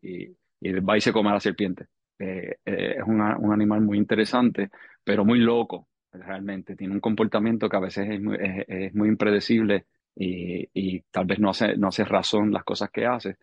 [0.61, 1.87] y, va y se come a la serpiente.
[2.19, 4.69] Eh, eh, es un animal muy interesante,
[5.03, 6.75] pero muy loco, realmente.
[6.75, 11.39] Tiene un comportamiento que a veces es muy, es muy impredecible y, y, tal vez
[11.39, 13.37] no hace, no hace razón las cosas que hace.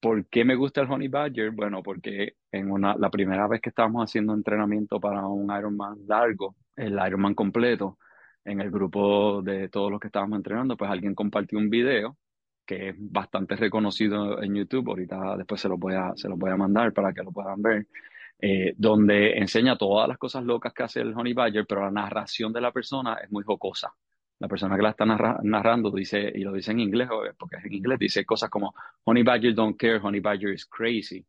[0.00, 1.50] ¿Por qué me gusta el Honey Badger?
[1.50, 6.56] Bueno, porque en una, la primera vez que estábamos haciendo entrenamiento para un Ironman largo,
[6.80, 7.98] el Ironman completo,
[8.44, 12.16] en el grupo de todos los que estábamos entrenando, pues alguien compartió un video
[12.66, 16.50] que es bastante reconocido en YouTube, ahorita después se lo voy a, se los voy
[16.50, 17.86] a mandar para que lo puedan ver,
[18.38, 22.52] eh, donde enseña todas las cosas locas que hace el Honey Badger, pero la narración
[22.52, 23.92] de la persona es muy jocosa
[24.40, 27.74] la persona que la está narrando dice, y lo dice en inglés, porque es en
[27.74, 31.24] inglés, dice cosas como Honey Badger don't care, Honey Badger is crazy.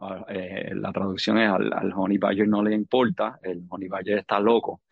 [0.00, 4.40] Ah, eh, la traducción es al, Honey Badger no le importa, el Honey Badger está
[4.40, 4.82] loco.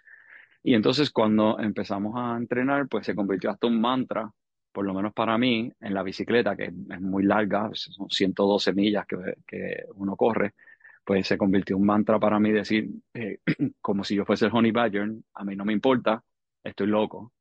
[0.63, 4.31] Y entonces cuando empezamos a entrenar, pues se convirtió hasta un mantra,
[4.73, 9.07] por lo menos para mí, en la bicicleta, que es muy larga, son 112 millas
[9.07, 9.17] que,
[9.47, 10.55] que uno corre,
[11.05, 13.39] pues se convirtió un mantra para mí decir, eh,
[13.81, 16.23] como si yo fuese el Honey Badger, a mí no me importa,
[16.63, 17.33] estoy loco,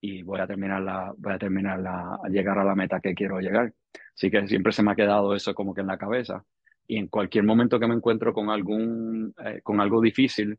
[0.00, 3.14] y voy a terminar la, voy a terminar la, a llegar a la meta que
[3.14, 3.72] quiero llegar.
[4.14, 6.44] Así que siempre se me ha quedado eso como que en la cabeza.
[6.86, 10.58] Y en cualquier momento que me encuentro con algún, eh, con algo difícil,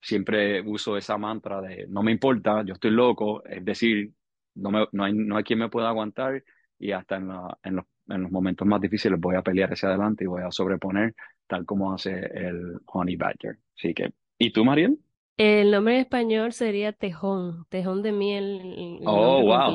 [0.00, 4.12] siempre uso esa mantra de no me importa, yo estoy loco, es decir,
[4.54, 6.42] no, me, no, hay, no hay quien me pueda aguantar
[6.78, 9.88] y hasta en, la, en, los, en los momentos más difíciles voy a pelear hacia
[9.88, 11.14] adelante y voy a sobreponer
[11.46, 13.58] tal como hace el Honey Badger.
[13.76, 14.98] Así que, ¿y tú, Mariel?
[15.36, 18.98] El nombre en español sería tejón, tejón de miel.
[19.04, 19.74] Oh, wow.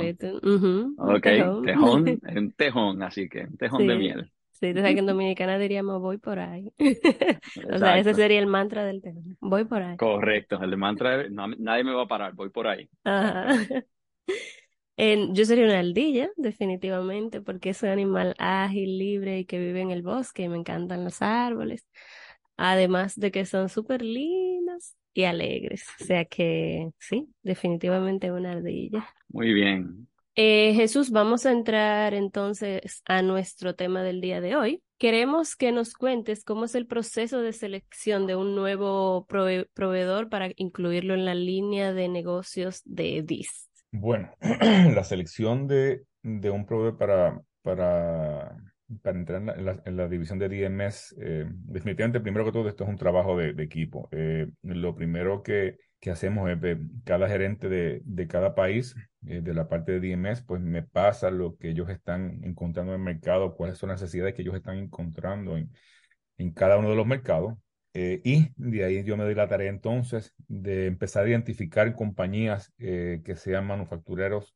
[0.97, 1.23] Ok,
[1.65, 4.31] tejón, un tejón, así que un tejón de miel.
[4.59, 6.73] Sí, tú sabes que en Dominicana diríamos voy por ahí.
[7.71, 9.37] o sea, ese sería el mantra del tejón.
[9.39, 9.97] Voy por ahí.
[9.97, 12.89] Correcto, el mantra de nadie me va a parar, voy por ahí.
[14.97, 19.91] yo sería una aldilla, definitivamente, porque es un animal ágil, libre y que vive en
[19.91, 21.87] el bosque y me encantan los árboles.
[22.57, 25.85] Además de que son súper lindas y alegres.
[26.01, 29.07] O sea que sí, definitivamente una ardilla.
[29.29, 30.07] Muy bien.
[30.39, 34.83] Eh, Jesús, vamos a entrar entonces a nuestro tema del día de hoy.
[34.99, 40.51] Queremos que nos cuentes cómo es el proceso de selección de un nuevo proveedor para
[40.55, 43.67] incluirlo en la línea de negocios de DIS.
[43.91, 44.31] Bueno,
[44.93, 46.99] la selección de, un proveedor
[47.63, 48.55] para,
[49.05, 53.35] entrar en la, división de DMS, eh, definitivamente, primero que todo, esto es un trabajo
[53.35, 54.07] de, equipo.
[54.11, 58.93] Eh, lo primero que, que hacemos es cada gerente de cada país,
[59.29, 62.99] eh, de la parte de DMS, pues me pasa lo que ellos están encontrando en
[62.99, 65.71] el mercado, cuáles son las necesidades que ellos están encontrando en,
[66.37, 67.55] en cada uno de los mercados.
[67.93, 73.35] y de ahí yo me doy la tarea entonces de empezar a identificar compañías que
[73.35, 74.53] sean manufactureros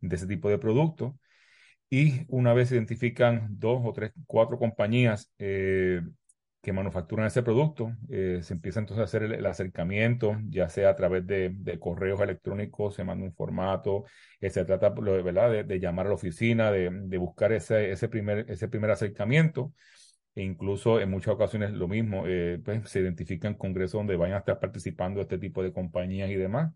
[0.00, 1.14] de ese tipo de productos
[1.90, 6.00] y una vez identifican dos o tres, cuatro compañías eh,
[6.62, 10.96] que manufacturan ese producto, eh, se empieza entonces a hacer el, acercamiento, ya sea a
[10.96, 14.04] través de, correos electrónicos, se manda un formato,
[14.40, 15.64] eh, se trata ¿verdad?
[15.64, 19.72] De, llamar a la oficina, de, buscar ese, ese, primer, ese primer acercamiento.
[20.34, 22.22] E incluso en muchas ocasiones lo mismo,
[22.64, 26.72] pues, se identifican congresos donde vayan a estar participando este tipo de compañías y demás.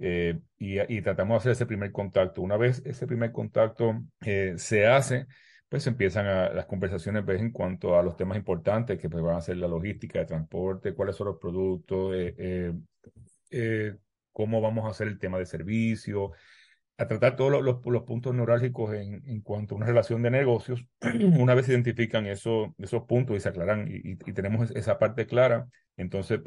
[0.00, 2.42] Eh, y, tratamos de hacer ese primer contacto.
[2.42, 5.26] Una vez ese primer contacto eh, se hace,
[5.68, 9.40] pues empiezan las conversaciones pues, en cuanto a los temas importantes que pues, van a
[9.40, 13.96] ser la logística de transporte, cuáles son los productos, eh,
[14.32, 16.32] cómo vamos a hacer el tema de servicio,
[16.96, 20.84] a tratar todos los, puntos neurálgicos en, en, cuanto a una relación de negocios.
[21.38, 25.68] Una vez identifican eso, esos puntos y se aclaran y, y tenemos esa parte clara,
[25.96, 26.40] entonces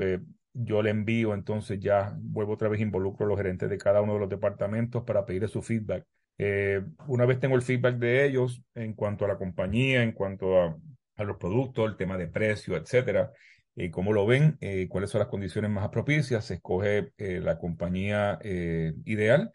[0.54, 4.14] yo le envío, entonces ya vuelvo otra vez, involucro a los gerentes de cada uno
[4.14, 6.06] de los departamentos para pedirle su feedback.
[6.44, 10.60] Eh, una vez tengo el feedback de ellos en cuanto a la compañía, en cuanto
[10.60, 10.76] a,
[11.18, 13.32] los productos, el tema de precio, etcétera,
[13.76, 18.40] eh, cómo lo ven, eh, cuáles son las condiciones más propicias, se escoge la compañía
[18.42, 19.52] ideal.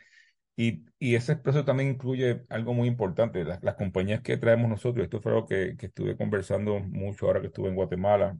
[0.54, 5.04] Y, y, ese proceso también incluye algo muy importante, las, las compañías que traemos nosotros,
[5.04, 8.38] esto fue algo que, que, estuve conversando mucho ahora que estuve en Guatemala,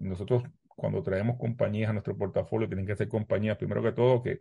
[0.00, 4.40] nosotros cuando traemos compañías a nuestro portafolio, tienen que ser compañías, primero que todo, que,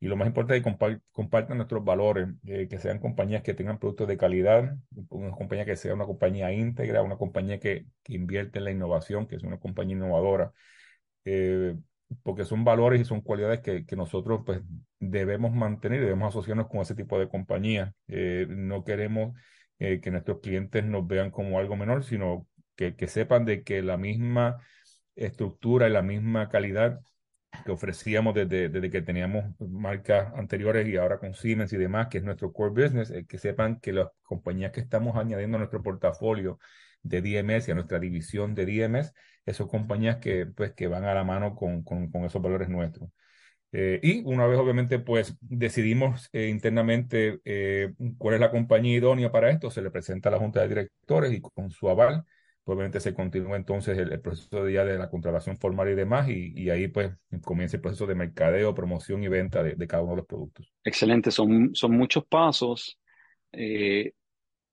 [0.00, 4.06] y lo más importante que compartan nuestros valores, eh, que sean compañías que tengan productos
[4.06, 4.76] de calidad,
[5.08, 9.26] una compañía que sea una compañía íntegra, una compañía que, que invierte en la innovación,
[9.26, 10.52] que es una compañía innovadora,
[11.24, 11.76] eh,
[12.22, 14.60] porque son valores y son cualidades que, que, nosotros pues
[15.00, 17.92] debemos mantener y debemos asociarnos con ese tipo de compañías.
[18.06, 19.38] Eh, no queremos
[19.78, 23.96] que nuestros clientes nos vean como algo menor, sino que, que sepan de que la
[23.96, 24.56] misma
[25.14, 27.00] estructura y la misma calidad
[27.64, 32.18] que ofrecíamos desde, desde que teníamos marcas anteriores y ahora con Siemens y demás, que
[32.18, 35.82] es nuestro core business, eh, que sepan que las compañías que estamos añadiendo a nuestro
[35.82, 36.58] portafolio
[37.02, 39.12] de DMS y a nuestra división de DMS,
[39.46, 43.10] esas compañías que, pues, que van a la mano con, con, esos valores nuestros.
[43.72, 47.40] Eh, y una vez obviamente pues decidimos eh, internamente
[48.16, 51.32] cuál es la compañía idónea para esto, se le presenta a la junta de directores
[51.32, 52.24] y con su aval
[52.72, 57.12] obviamente se continúa entonces el, proceso de, la contratación formal y demás, y, ahí pues
[57.42, 60.72] comienza el proceso de mercadeo, promoción y venta de, cada uno de los productos.
[60.84, 62.98] Excelente, son, son muchos pasos,
[63.52, 64.12] eh,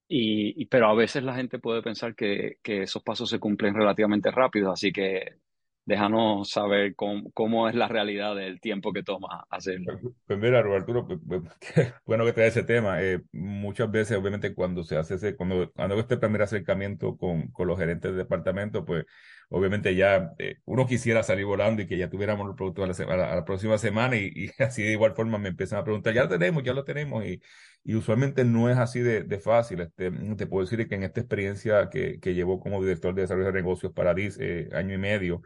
[0.08, 4.30] y, pero a veces la gente puede pensar que, que, esos pasos se cumplen relativamente
[4.30, 5.36] rápido, así que
[5.86, 9.98] déjanos saber cómo, es la realidad del tiempo que toma hacerlo.
[10.02, 11.42] Pues, pues mira, Arturo, pues, pues,
[12.04, 13.02] bueno que trae ese tema.
[13.02, 17.68] Eh, muchas veces, obviamente, cuando se hace ese, cuando, cuando este primer acercamiento con, con
[17.68, 19.06] los gerentes de departamento, pues
[19.48, 23.44] obviamente ya eh, uno quisiera salir volando y que ya tuviéramos los productos a la,
[23.44, 26.72] próxima semana y, así de igual forma me empiezan a preguntar, ya lo tenemos, ya
[26.72, 27.40] lo tenemos y,
[27.84, 29.80] y usualmente no es así de, de, fácil.
[29.80, 33.46] Este, te puedo decir que en esta experiencia que, que llevo como director de desarrollo
[33.46, 35.42] de negocios para DIS, eh, año y medio,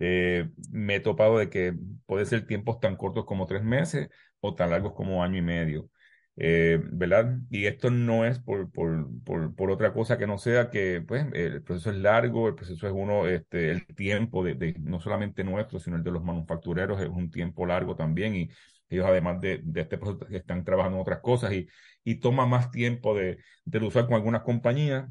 [0.00, 1.74] eh, me he topado de que
[2.06, 4.08] puede ser tiempos tan cortos como tres meses
[4.40, 5.90] o tan largos como año y medio.
[6.36, 7.38] Eh, ¿Verdad?
[7.50, 11.62] Y esto no es por, por, por, otra cosa que no sea que pues, el
[11.62, 15.96] proceso es largo, el proceso es uno, este, el tiempo de, no solamente nuestro, sino
[15.96, 18.48] el de los manufactureros es un tiempo largo también y
[18.88, 21.68] ellos además de, de este proceso están trabajando en otras cosas y,
[22.02, 25.08] y toma más tiempo de, de usar con algunas compañías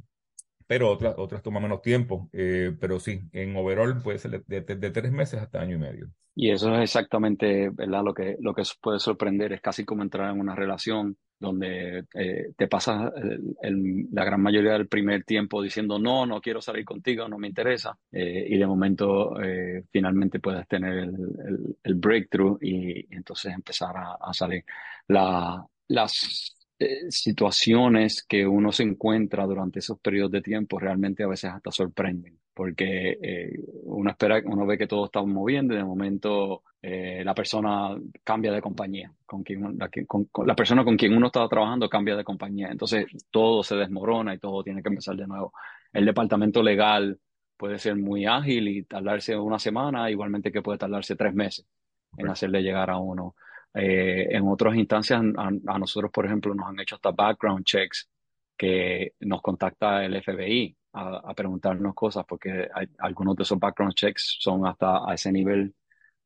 [0.72, 2.30] pero otras, otras toman menos tiempo.
[2.32, 6.08] Eh, pero sí, en overall puede ser de, tres meses hasta año y medio.
[6.34, 8.02] Y eso es exactamente ¿verdad?
[8.06, 12.54] Lo, que, lo que puede sorprender, es casi como entrar en una relación donde eh,
[12.56, 13.12] te pasas
[14.12, 17.98] la gran mayoría del primer tiempo diciendo no, no quiero salir contigo, no me interesa,
[18.10, 19.34] eh, y de momento
[19.92, 24.64] finalmente puedes tener el, el, breakthrough y, entonces empezar a, a salir.
[25.08, 31.28] La, las eh, situaciones que uno se encuentra durante esos periodos de tiempo realmente a
[31.28, 33.54] veces hasta sorprenden, porque eh,
[33.84, 38.52] uno espera, uno ve que todo está moviendo y de momento eh, la persona cambia
[38.52, 42.24] de compañía, con quien, la, con, la persona con quien uno estaba trabajando cambia de
[42.24, 45.54] compañía, entonces todo se desmorona y todo tiene que empezar de nuevo.
[45.94, 47.20] El departamento legal
[47.58, 51.68] puede ser muy ágil y tardarse una semana, igualmente que puede tardarse tres meses
[52.18, 53.36] en hacerle llegar a uno
[53.74, 58.10] eh, en otras instancias, a, nosotros, por ejemplo, nos han hecho hasta background checks
[58.58, 62.68] que nos contacta el FBI a, preguntarnos cosas, porque
[63.00, 65.74] algunos de esos background checks son hasta a ese nivel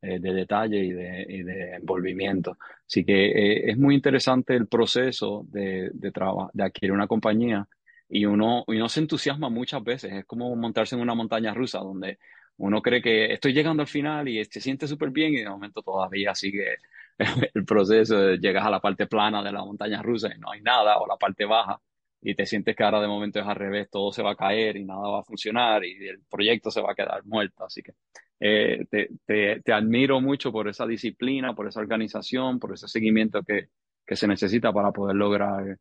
[0.02, 2.58] eh, de detalle y de, de, envolvimiento.
[2.88, 6.12] Así que eh, es muy interesante el proceso de, de,
[6.54, 7.68] de adquirir una compañía
[8.10, 10.14] y uno, y uno se entusiasma muchas veces.
[10.14, 12.18] Es como montarse en una montaña rusa donde
[12.58, 15.82] uno cree que estoy llegando al final y se siente súper bien y de momento
[15.82, 16.78] todavía sigue
[17.53, 20.97] el proceso, llegas a la parte plana de la montaña rusa y no hay nada,
[20.97, 21.80] o la parte baja,
[22.22, 24.78] y te sientes que ahora de momento es al revés, todo se va a caer
[24.78, 27.66] y nada va a funcionar y el proyecto se va a quedar muerto.
[27.66, 27.93] Así que
[28.39, 33.43] eh, te, te, te, admiro mucho por esa disciplina, por esa organización, por ese seguimiento
[33.43, 33.70] que,
[34.05, 35.78] que se necesita para poder lograr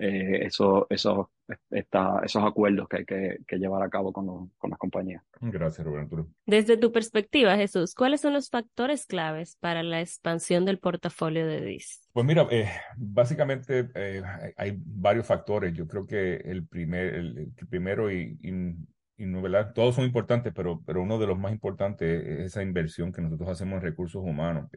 [0.00, 1.30] eh, eso, eso,
[1.70, 5.22] esos acuerdos que hay que, llevar a cabo con, con las compañías.
[5.40, 6.28] Gracias, Roberto.
[6.46, 11.60] Desde tu perspectiva, Jesús, ¿cuáles son los factores claves para la expansión del portafolio de
[11.62, 12.08] DIS?
[12.12, 14.22] Pues mira, eh, básicamente eh,
[14.56, 15.74] hay varios factores.
[15.74, 19.72] Yo creo que el, primer, el, primero y, y, no, ¿verdad?
[19.74, 23.48] Todos son importantes, pero, pero uno de los más importantes es esa inversión que nosotros
[23.48, 24.70] hacemos en recursos humanos.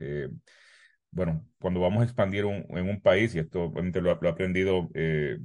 [1.11, 4.89] Eh, bueno, cuando vamos a expandir en un país, y esto obviamente lo, he aprendido
[4.93, 5.37] eh,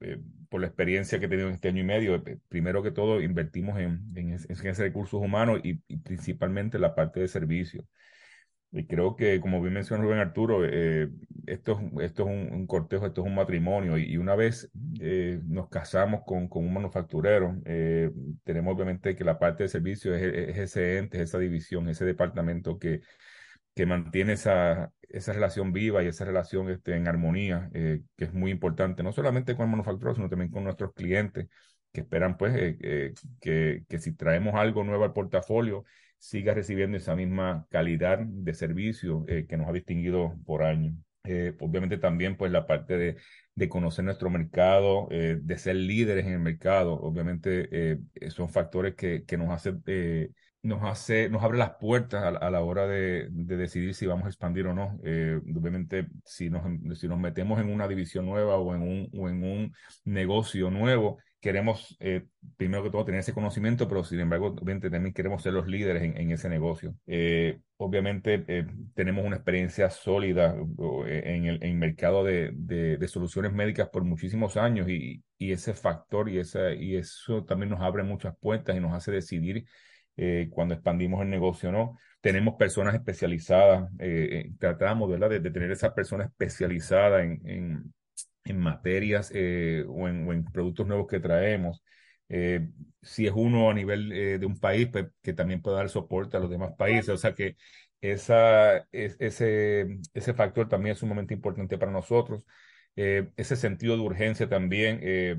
[0.00, 2.90] eh, por la experiencia que he tenido en este año y medio, eh, primero que
[2.90, 7.84] todo invertimos en, en, ese recursos humanos y, principalmente la parte de servicio.
[8.72, 10.64] Y creo que, como bien mencionó Rubén Arturo,
[11.46, 13.96] esto, esto es un, cortejo, esto es un matrimonio.
[13.96, 17.56] Y, una vez nos casamos con, con un manufacturero,
[18.44, 22.78] tenemos obviamente que la parte de servicio es, es, ese ente, esa división, ese departamento
[22.78, 23.00] que,
[23.76, 28.32] que mantiene esa, esa relación viva y esa relación este, en armonía, eh, que es
[28.32, 31.48] muy importante, no solamente con el manufacturero, sino también con nuestros clientes,
[31.92, 35.84] que esperan pues eh, eh, que, que si traemos algo nuevo al portafolio,
[36.18, 40.94] siga recibiendo esa misma calidad de servicio que nos ha distinguido por años.
[41.60, 43.16] obviamente también pues la parte de,
[43.54, 48.00] de conocer nuestro mercado, de ser líderes en el mercado, obviamente
[48.30, 49.82] son factores que, que nos hacen
[50.66, 54.66] nos hace, nos abre las puertas a, la hora de, decidir si vamos a expandir
[54.66, 54.98] o no.
[55.04, 56.62] Eh, obviamente, si nos,
[56.98, 61.18] si nos metemos en una división nueva o en un, o en un negocio nuevo,
[61.40, 65.52] queremos, eh, primero que todo, tener ese conocimiento, pero sin embargo, obviamente también queremos ser
[65.52, 66.96] los líderes en, ese negocio.
[67.06, 70.56] Eh, obviamente, tenemos una experiencia sólida
[71.06, 76.38] en el, mercado de, de, soluciones médicas por muchísimos años y, y ese factor y,
[76.38, 79.66] esa, y eso también nos abre muchas puertas y nos hace decidir
[80.16, 81.98] eh, cuando expandimos el negocio, ¿no?
[82.20, 87.94] Tenemos personas especializadas, eh, tratamos, ¿verdad?, de, tener esa persona especializada en, en,
[88.44, 91.82] en materias eh, o, en, o, en, productos nuevos que traemos.
[93.02, 96.40] si es uno a nivel de un país, pues, que también pueda dar soporte a
[96.40, 97.10] los demás países.
[97.10, 97.56] O sea que
[98.00, 102.42] esa, es, ese, ese factor también es sumamente importante para nosotros.
[102.98, 105.36] Eh, ese sentido de urgencia también, eh,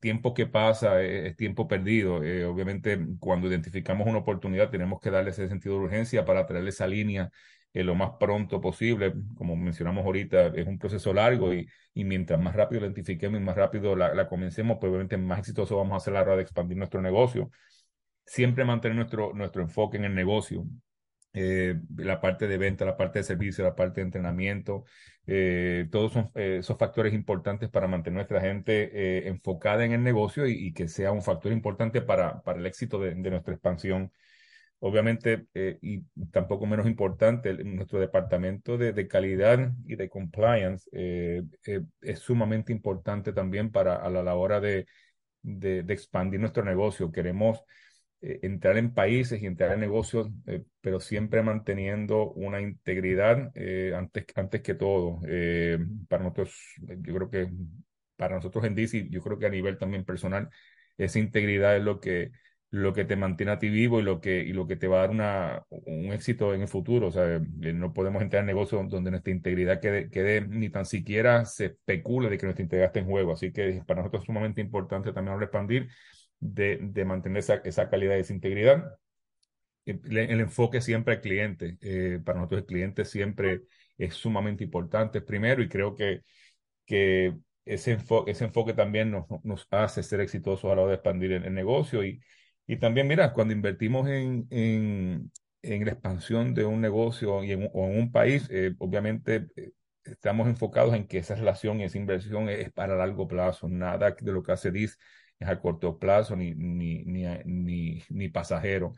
[0.00, 2.16] tiempo que pasa eh, es, tiempo perdido.
[2.16, 6.86] obviamente, cuando identificamos una oportunidad, tenemos que darle ese sentido de urgencia para traerle esa
[6.86, 7.30] línea
[7.74, 9.14] lo más pronto posible.
[9.36, 13.44] Como mencionamos ahorita, es un proceso largo y, y mientras más rápido la identifiquemos y
[13.44, 16.78] más rápido la, comencemos, pues obviamente más exitoso vamos a hacer la hora de expandir
[16.78, 17.50] nuestro negocio.
[18.26, 20.64] Siempre mantener nuestro, nuestro enfoque en el negocio.
[21.36, 24.84] Eh, la parte de venta, la parte de servicio, la parte de entrenamiento,
[25.26, 30.72] eh, todos eh, esos factores importantes para mantener nuestra gente enfocada en el negocio y,
[30.72, 34.12] que sea un factor importante para, para el éxito de, nuestra expansión.
[34.80, 35.46] Obviamente,
[35.80, 43.32] y tampoco menos importante, nuestro departamento de, de, calidad y de compliance es sumamente importante
[43.32, 44.86] también para a la hora de,
[45.42, 47.10] de, de expandir nuestro negocio.
[47.10, 47.64] Queremos
[48.26, 53.92] eh, entrar en países y entrar en negocios, eh, pero siempre manteniendo una integridad eh,
[53.94, 55.20] antes, antes que todo.
[56.08, 57.50] para nosotros, yo creo que
[58.16, 60.48] para nosotros en DC, yo creo que a nivel también personal,
[60.96, 62.32] esa integridad es lo que,
[62.70, 64.98] lo que te mantiene a ti vivo y lo que, y lo que te va
[64.98, 67.08] a dar una, un éxito en el futuro.
[67.08, 71.44] O sea, no podemos entrar en negocios donde nuestra integridad quede, quede, ni tan siquiera
[71.44, 73.32] se especule de que nuestra integridad esté en juego.
[73.32, 75.88] Así que para nosotros es sumamente importante también expandir
[76.40, 78.98] de, mantener esa, esa, calidad y esa integridad.
[79.84, 81.78] El, enfoque siempre al cliente.
[81.80, 83.62] Eh, para nosotros el cliente siempre
[83.98, 86.22] es sumamente importante primero y creo que,
[86.86, 91.32] que ese enfoque, ese enfoque también nos, hace ser exitosos a la hora de expandir
[91.32, 92.20] el, negocio y,
[92.66, 95.30] y también, mira, cuando invertimos en, en,
[95.64, 99.72] en la expansión de un negocio y en, o en un país, eh, obviamente eh,
[100.04, 103.68] estamos enfocados en que esa relación y esa inversión es, para largo plazo.
[103.68, 104.98] Nada de lo que hace DIS
[105.38, 108.92] es a corto plazo ni, ni, ni, ni, ni pasajero.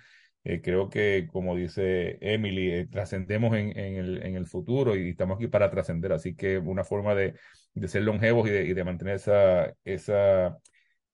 [0.45, 5.11] Eh, creo que, como dice Emily, eh, trascendemos en, en, el, en el futuro y
[5.11, 6.13] estamos aquí para trascender.
[6.13, 7.35] Así que una forma de,
[7.75, 10.57] de ser longevos y de, y de mantener esa, esa,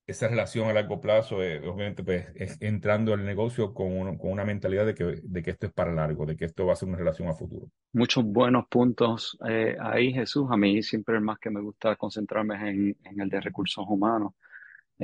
[0.06, 4.44] esa relación a largo plazo, eh, obviamente, pues, es entrando al negocio con, con una
[4.44, 6.88] mentalidad de que, de que esto es para largo, de que esto va a ser
[6.90, 7.68] una relación a futuro.
[7.94, 10.46] Muchos buenos puntos eh, ahí, Jesús.
[10.50, 14.34] A mí siempre más que me gusta concentrarme en, en el de recursos humanos.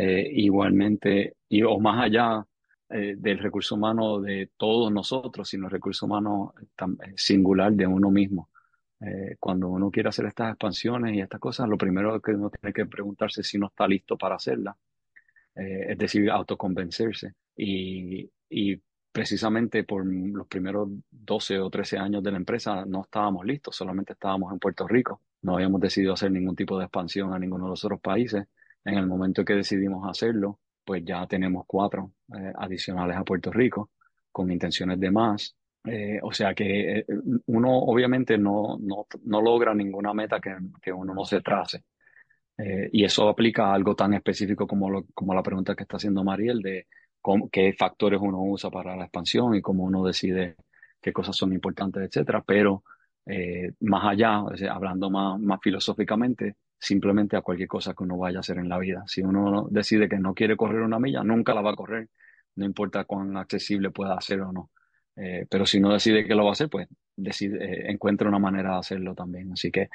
[0.00, 2.44] Eh, igualmente, y, o más allá
[2.90, 6.54] del recurso humano de todos nosotros, sino el recurso humano
[7.16, 8.48] singular de uno mismo.
[9.38, 12.86] cuando uno quiere hacer estas expansiones y estas cosas, lo primero que uno tiene que
[12.86, 14.76] preguntarse es si no está listo para hacerlas
[15.58, 17.34] eh, es decir, autoconvencerse.
[17.56, 18.80] Y, y
[19.10, 24.12] precisamente por los primeros 12 o 13 años de la empresa no estábamos listos, solamente
[24.12, 25.20] estábamos en Puerto Rico.
[25.42, 28.46] No habíamos decidido hacer ningún tipo de expansión a ninguno de los otros países.
[28.88, 33.90] En el momento que decidimos hacerlo, pues ya tenemos cuatro eh, adicionales a Puerto Rico
[34.32, 35.54] con intenciones de más.
[35.84, 37.04] Eh, o sea que
[37.46, 41.84] uno obviamente no, no, no logra ninguna meta que, que uno no se trace.
[42.58, 45.96] Eh, y eso aplica a algo tan específico como, lo, como la pregunta que está
[45.96, 46.86] haciendo Mariel de
[47.52, 50.56] qué factores uno usa para la expansión y cómo uno decide
[51.00, 52.42] qué cosas son importantes, etcétera.
[52.46, 52.84] Pero
[53.26, 58.40] eh, más allá, hablando más, más filosóficamente, simplemente a cualquier cosa que uno vaya a
[58.40, 59.04] hacer en la vida.
[59.06, 62.08] Si uno decide que no quiere correr una milla, nunca la va a correr,
[62.56, 64.70] no importa cuán accesible pueda ser o no.
[65.16, 68.72] Eh, pero si uno decide que lo va a hacer, pues decide, encuentra una manera
[68.72, 69.52] de hacerlo también.
[69.52, 69.88] Así que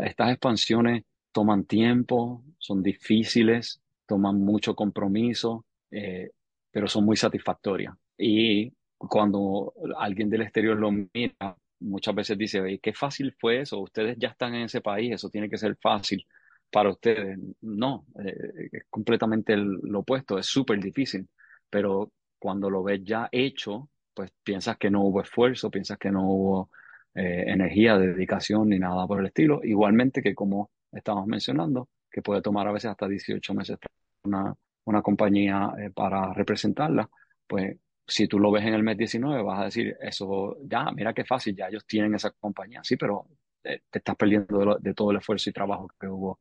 [0.00, 1.02] estas expansiones
[1.32, 6.30] toman tiempo, son difíciles, toman mucho compromiso, eh,
[6.70, 7.94] pero son muy satisfactorias.
[8.16, 14.16] Y cuando alguien del exterior lo mira, muchas veces dice, qué fácil fue eso, ustedes
[14.18, 16.26] ya están en ese país, eso tiene que ser fácil
[16.70, 17.38] para ustedes.
[17.62, 21.28] No, eh, es completamente lo opuesto, es súper difícil,
[21.70, 26.28] pero cuando lo ves ya hecho, pues piensas que no hubo esfuerzo, piensas que no
[26.30, 26.70] hubo
[27.14, 29.60] eh, energía, dedicación ni nada por el estilo.
[29.62, 33.78] Igualmente que como estamos mencionando, que puede tomar a veces hasta 18 meses
[34.24, 34.54] una,
[34.84, 37.08] una compañía eh, para representarla,
[37.46, 37.76] pues
[38.06, 41.24] si tú lo ves en el mes 19 vas a decir, eso ya, mira qué
[41.24, 43.26] fácil, ya ellos tienen esa compañía, sí, pero
[43.64, 46.40] eh, te, estás perdiendo de, todo el esfuerzo y trabajo que hubo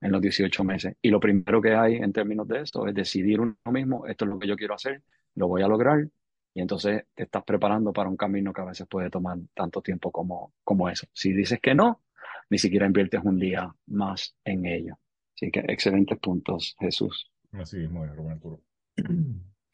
[0.00, 0.96] en los 18 meses.
[1.00, 4.30] Y lo primero que hay en términos de esto es decidir uno mismo, esto es
[4.30, 5.02] lo que yo quiero hacer,
[5.36, 6.06] lo voy a lograr,
[6.52, 10.10] y entonces te estás preparando para un camino que a veces puede tomar tanto tiempo
[10.10, 11.06] como, como eso.
[11.12, 12.02] Si dices que no,
[12.50, 14.98] ni siquiera inviertes un día más en ello.
[15.34, 17.30] Así que excelentes puntos, Jesús.
[17.52, 18.60] Así mismo, Roberto.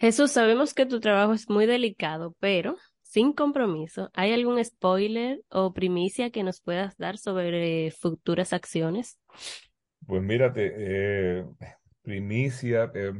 [0.00, 5.74] Jesús, sabemos que tu trabajo es muy delicado, pero sin compromiso, ¿hay algún spoiler o
[5.74, 9.18] primicia que nos puedas dar sobre futuras acciones?
[10.06, 11.44] Pues mírate, eh,
[12.00, 13.12] primicia, eh,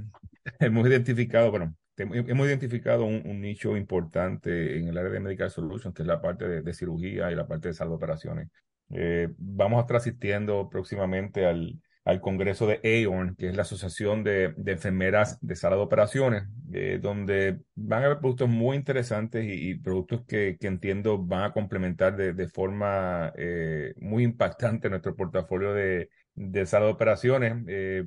[0.61, 6.01] hemos identificado, bueno, hemos identificado un, nicho importante en el área de Medical Solutions, que
[6.01, 8.49] es la parte de, cirugía y la parte de salud de operaciones.
[8.89, 11.79] Eh, vamos a estar asistiendo próximamente al,
[12.11, 16.99] al Congreso de AORN, que es la Asociación de, Enfermeras de Sala de Operaciones, eh,
[17.01, 22.49] donde van a haber productos muy interesantes y, productos que, entiendo van a complementar de,
[22.49, 28.05] forma eh, muy impactante nuestro portafolio de, de sala de operaciones, eh,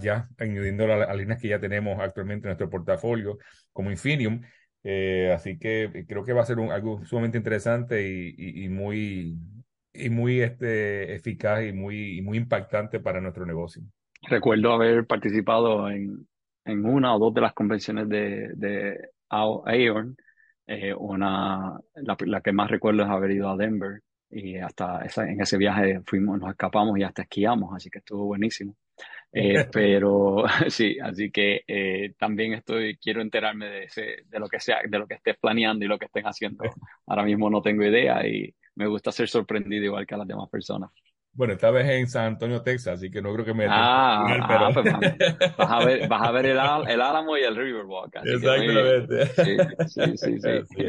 [0.00, 3.38] ya añadiendo las líneas que ya tenemos actualmente en nuestro portafolio,
[3.72, 4.42] como Infinium.
[5.34, 9.36] Así que creo que va a ser algo sumamente interesante y, y, y muy,
[9.98, 13.82] y muy este, eficaz y muy, muy impactante para nuestro negocio.
[14.28, 16.26] Recuerdo haber participado en,
[16.64, 20.16] en una o dos de las convenciones de, de Aorn.
[20.66, 25.28] Eh, una, la, la, que más recuerdo es haber ido a Denver y hasta esa,
[25.30, 28.76] en ese viaje fuimos, nos escapamos y hasta esquiamos, así que estuvo buenísimo.
[29.32, 34.60] Eh, pero sí, así que eh, también estoy, quiero enterarme de, ese, de lo que
[34.60, 36.64] sea, de lo que estés planeando y lo que estén haciendo.
[37.06, 40.48] Ahora mismo no tengo idea y me gusta ser sorprendido igual que a las demás
[40.48, 40.90] personas.
[41.32, 43.66] Bueno, esta vez en San Antonio, Texas, así que no creo que me...
[43.68, 44.82] Ah, ah pero...
[44.82, 46.58] pues, vas, a ver, vas a ver el,
[46.88, 48.16] el Álamo y el Riverwalk.
[48.24, 49.26] Exactamente.
[49.86, 50.60] sí, sí, sí.
[50.64, 50.84] sí.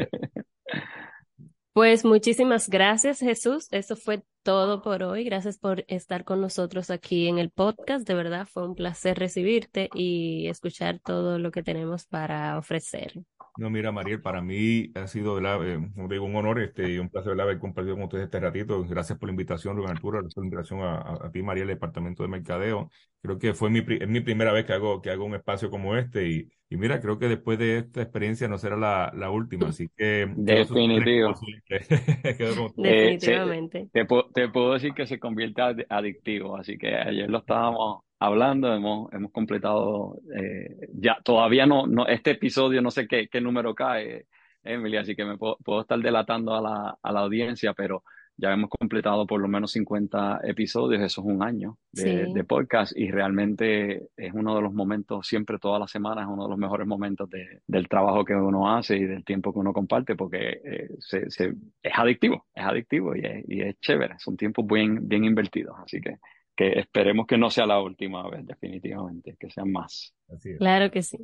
[1.78, 3.68] Pues muchísimas gracias, Jesús.
[3.70, 5.22] Eso fue todo por hoy.
[5.22, 8.04] Gracias por estar con nosotros aquí en el podcast.
[8.04, 13.12] De verdad fue un placer recibirte y escuchar todo lo que tenemos para ofrecer.
[13.58, 17.38] No, mira, Mariel, para mí ha sido, eh, digo, un honor este, y un placer
[17.40, 18.84] haber compartido con ustedes este ratito.
[18.84, 22.22] Gracias por la invitación, Rubén Arturo, gracias por la invitación a, ti, Mariel, el Departamento
[22.22, 22.88] de Mercadeo.
[23.20, 25.96] Creo que fue mi, es mi primera vez que hago, que hago un espacio como
[25.96, 29.70] este y, y mira, creo que después de esta experiencia no será la, la última,
[29.70, 30.32] así que...
[30.36, 31.34] Definitivo.
[31.70, 33.88] Eh, Definitivamente.
[33.92, 39.12] te, te, puedo decir que se convierte adictivo, así que ayer lo estábamos hablando, hemos,
[39.12, 44.26] hemos completado, eh, ya todavía no, no, este episodio no sé qué, qué número cae,
[44.64, 48.02] Emily, así que me puedo, puedo estar delatando a la, a la, audiencia, pero
[48.36, 52.96] ya hemos completado por lo menos 50 episodios, eso es un año de, de, podcast
[52.96, 56.58] y realmente es uno de los momentos, siempre todas las semanas, es uno de los
[56.58, 60.60] mejores momentos de, del trabajo que uno hace y del tiempo que uno comparte porque
[60.64, 65.08] eh, se, se, es adictivo, es adictivo y es, y es chévere, son tiempos bien,
[65.08, 66.18] bien invertidos, así que
[66.58, 70.12] que esperemos que no sea la última vez, definitivamente, que sean más.
[70.58, 71.18] Claro que sí.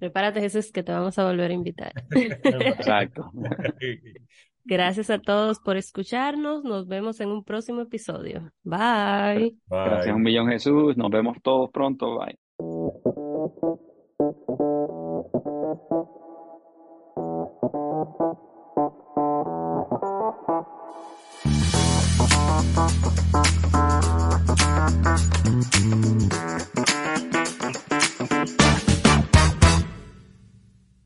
[0.00, 1.92] Prepárate, Jesús, que te vamos a volver a invitar.
[2.10, 3.30] Exacto.
[4.64, 6.64] Gracias a todos por escucharnos.
[6.64, 8.50] Nos vemos en un próximo episodio.
[8.64, 9.54] Bye.
[9.68, 9.84] Bye.
[9.84, 10.96] Gracias un millón, Jesús.
[10.96, 12.18] Nos vemos todos pronto.
[12.18, 12.36] Bye.
[22.80, 23.59] Thank you.
[25.02, 26.69] Thank you.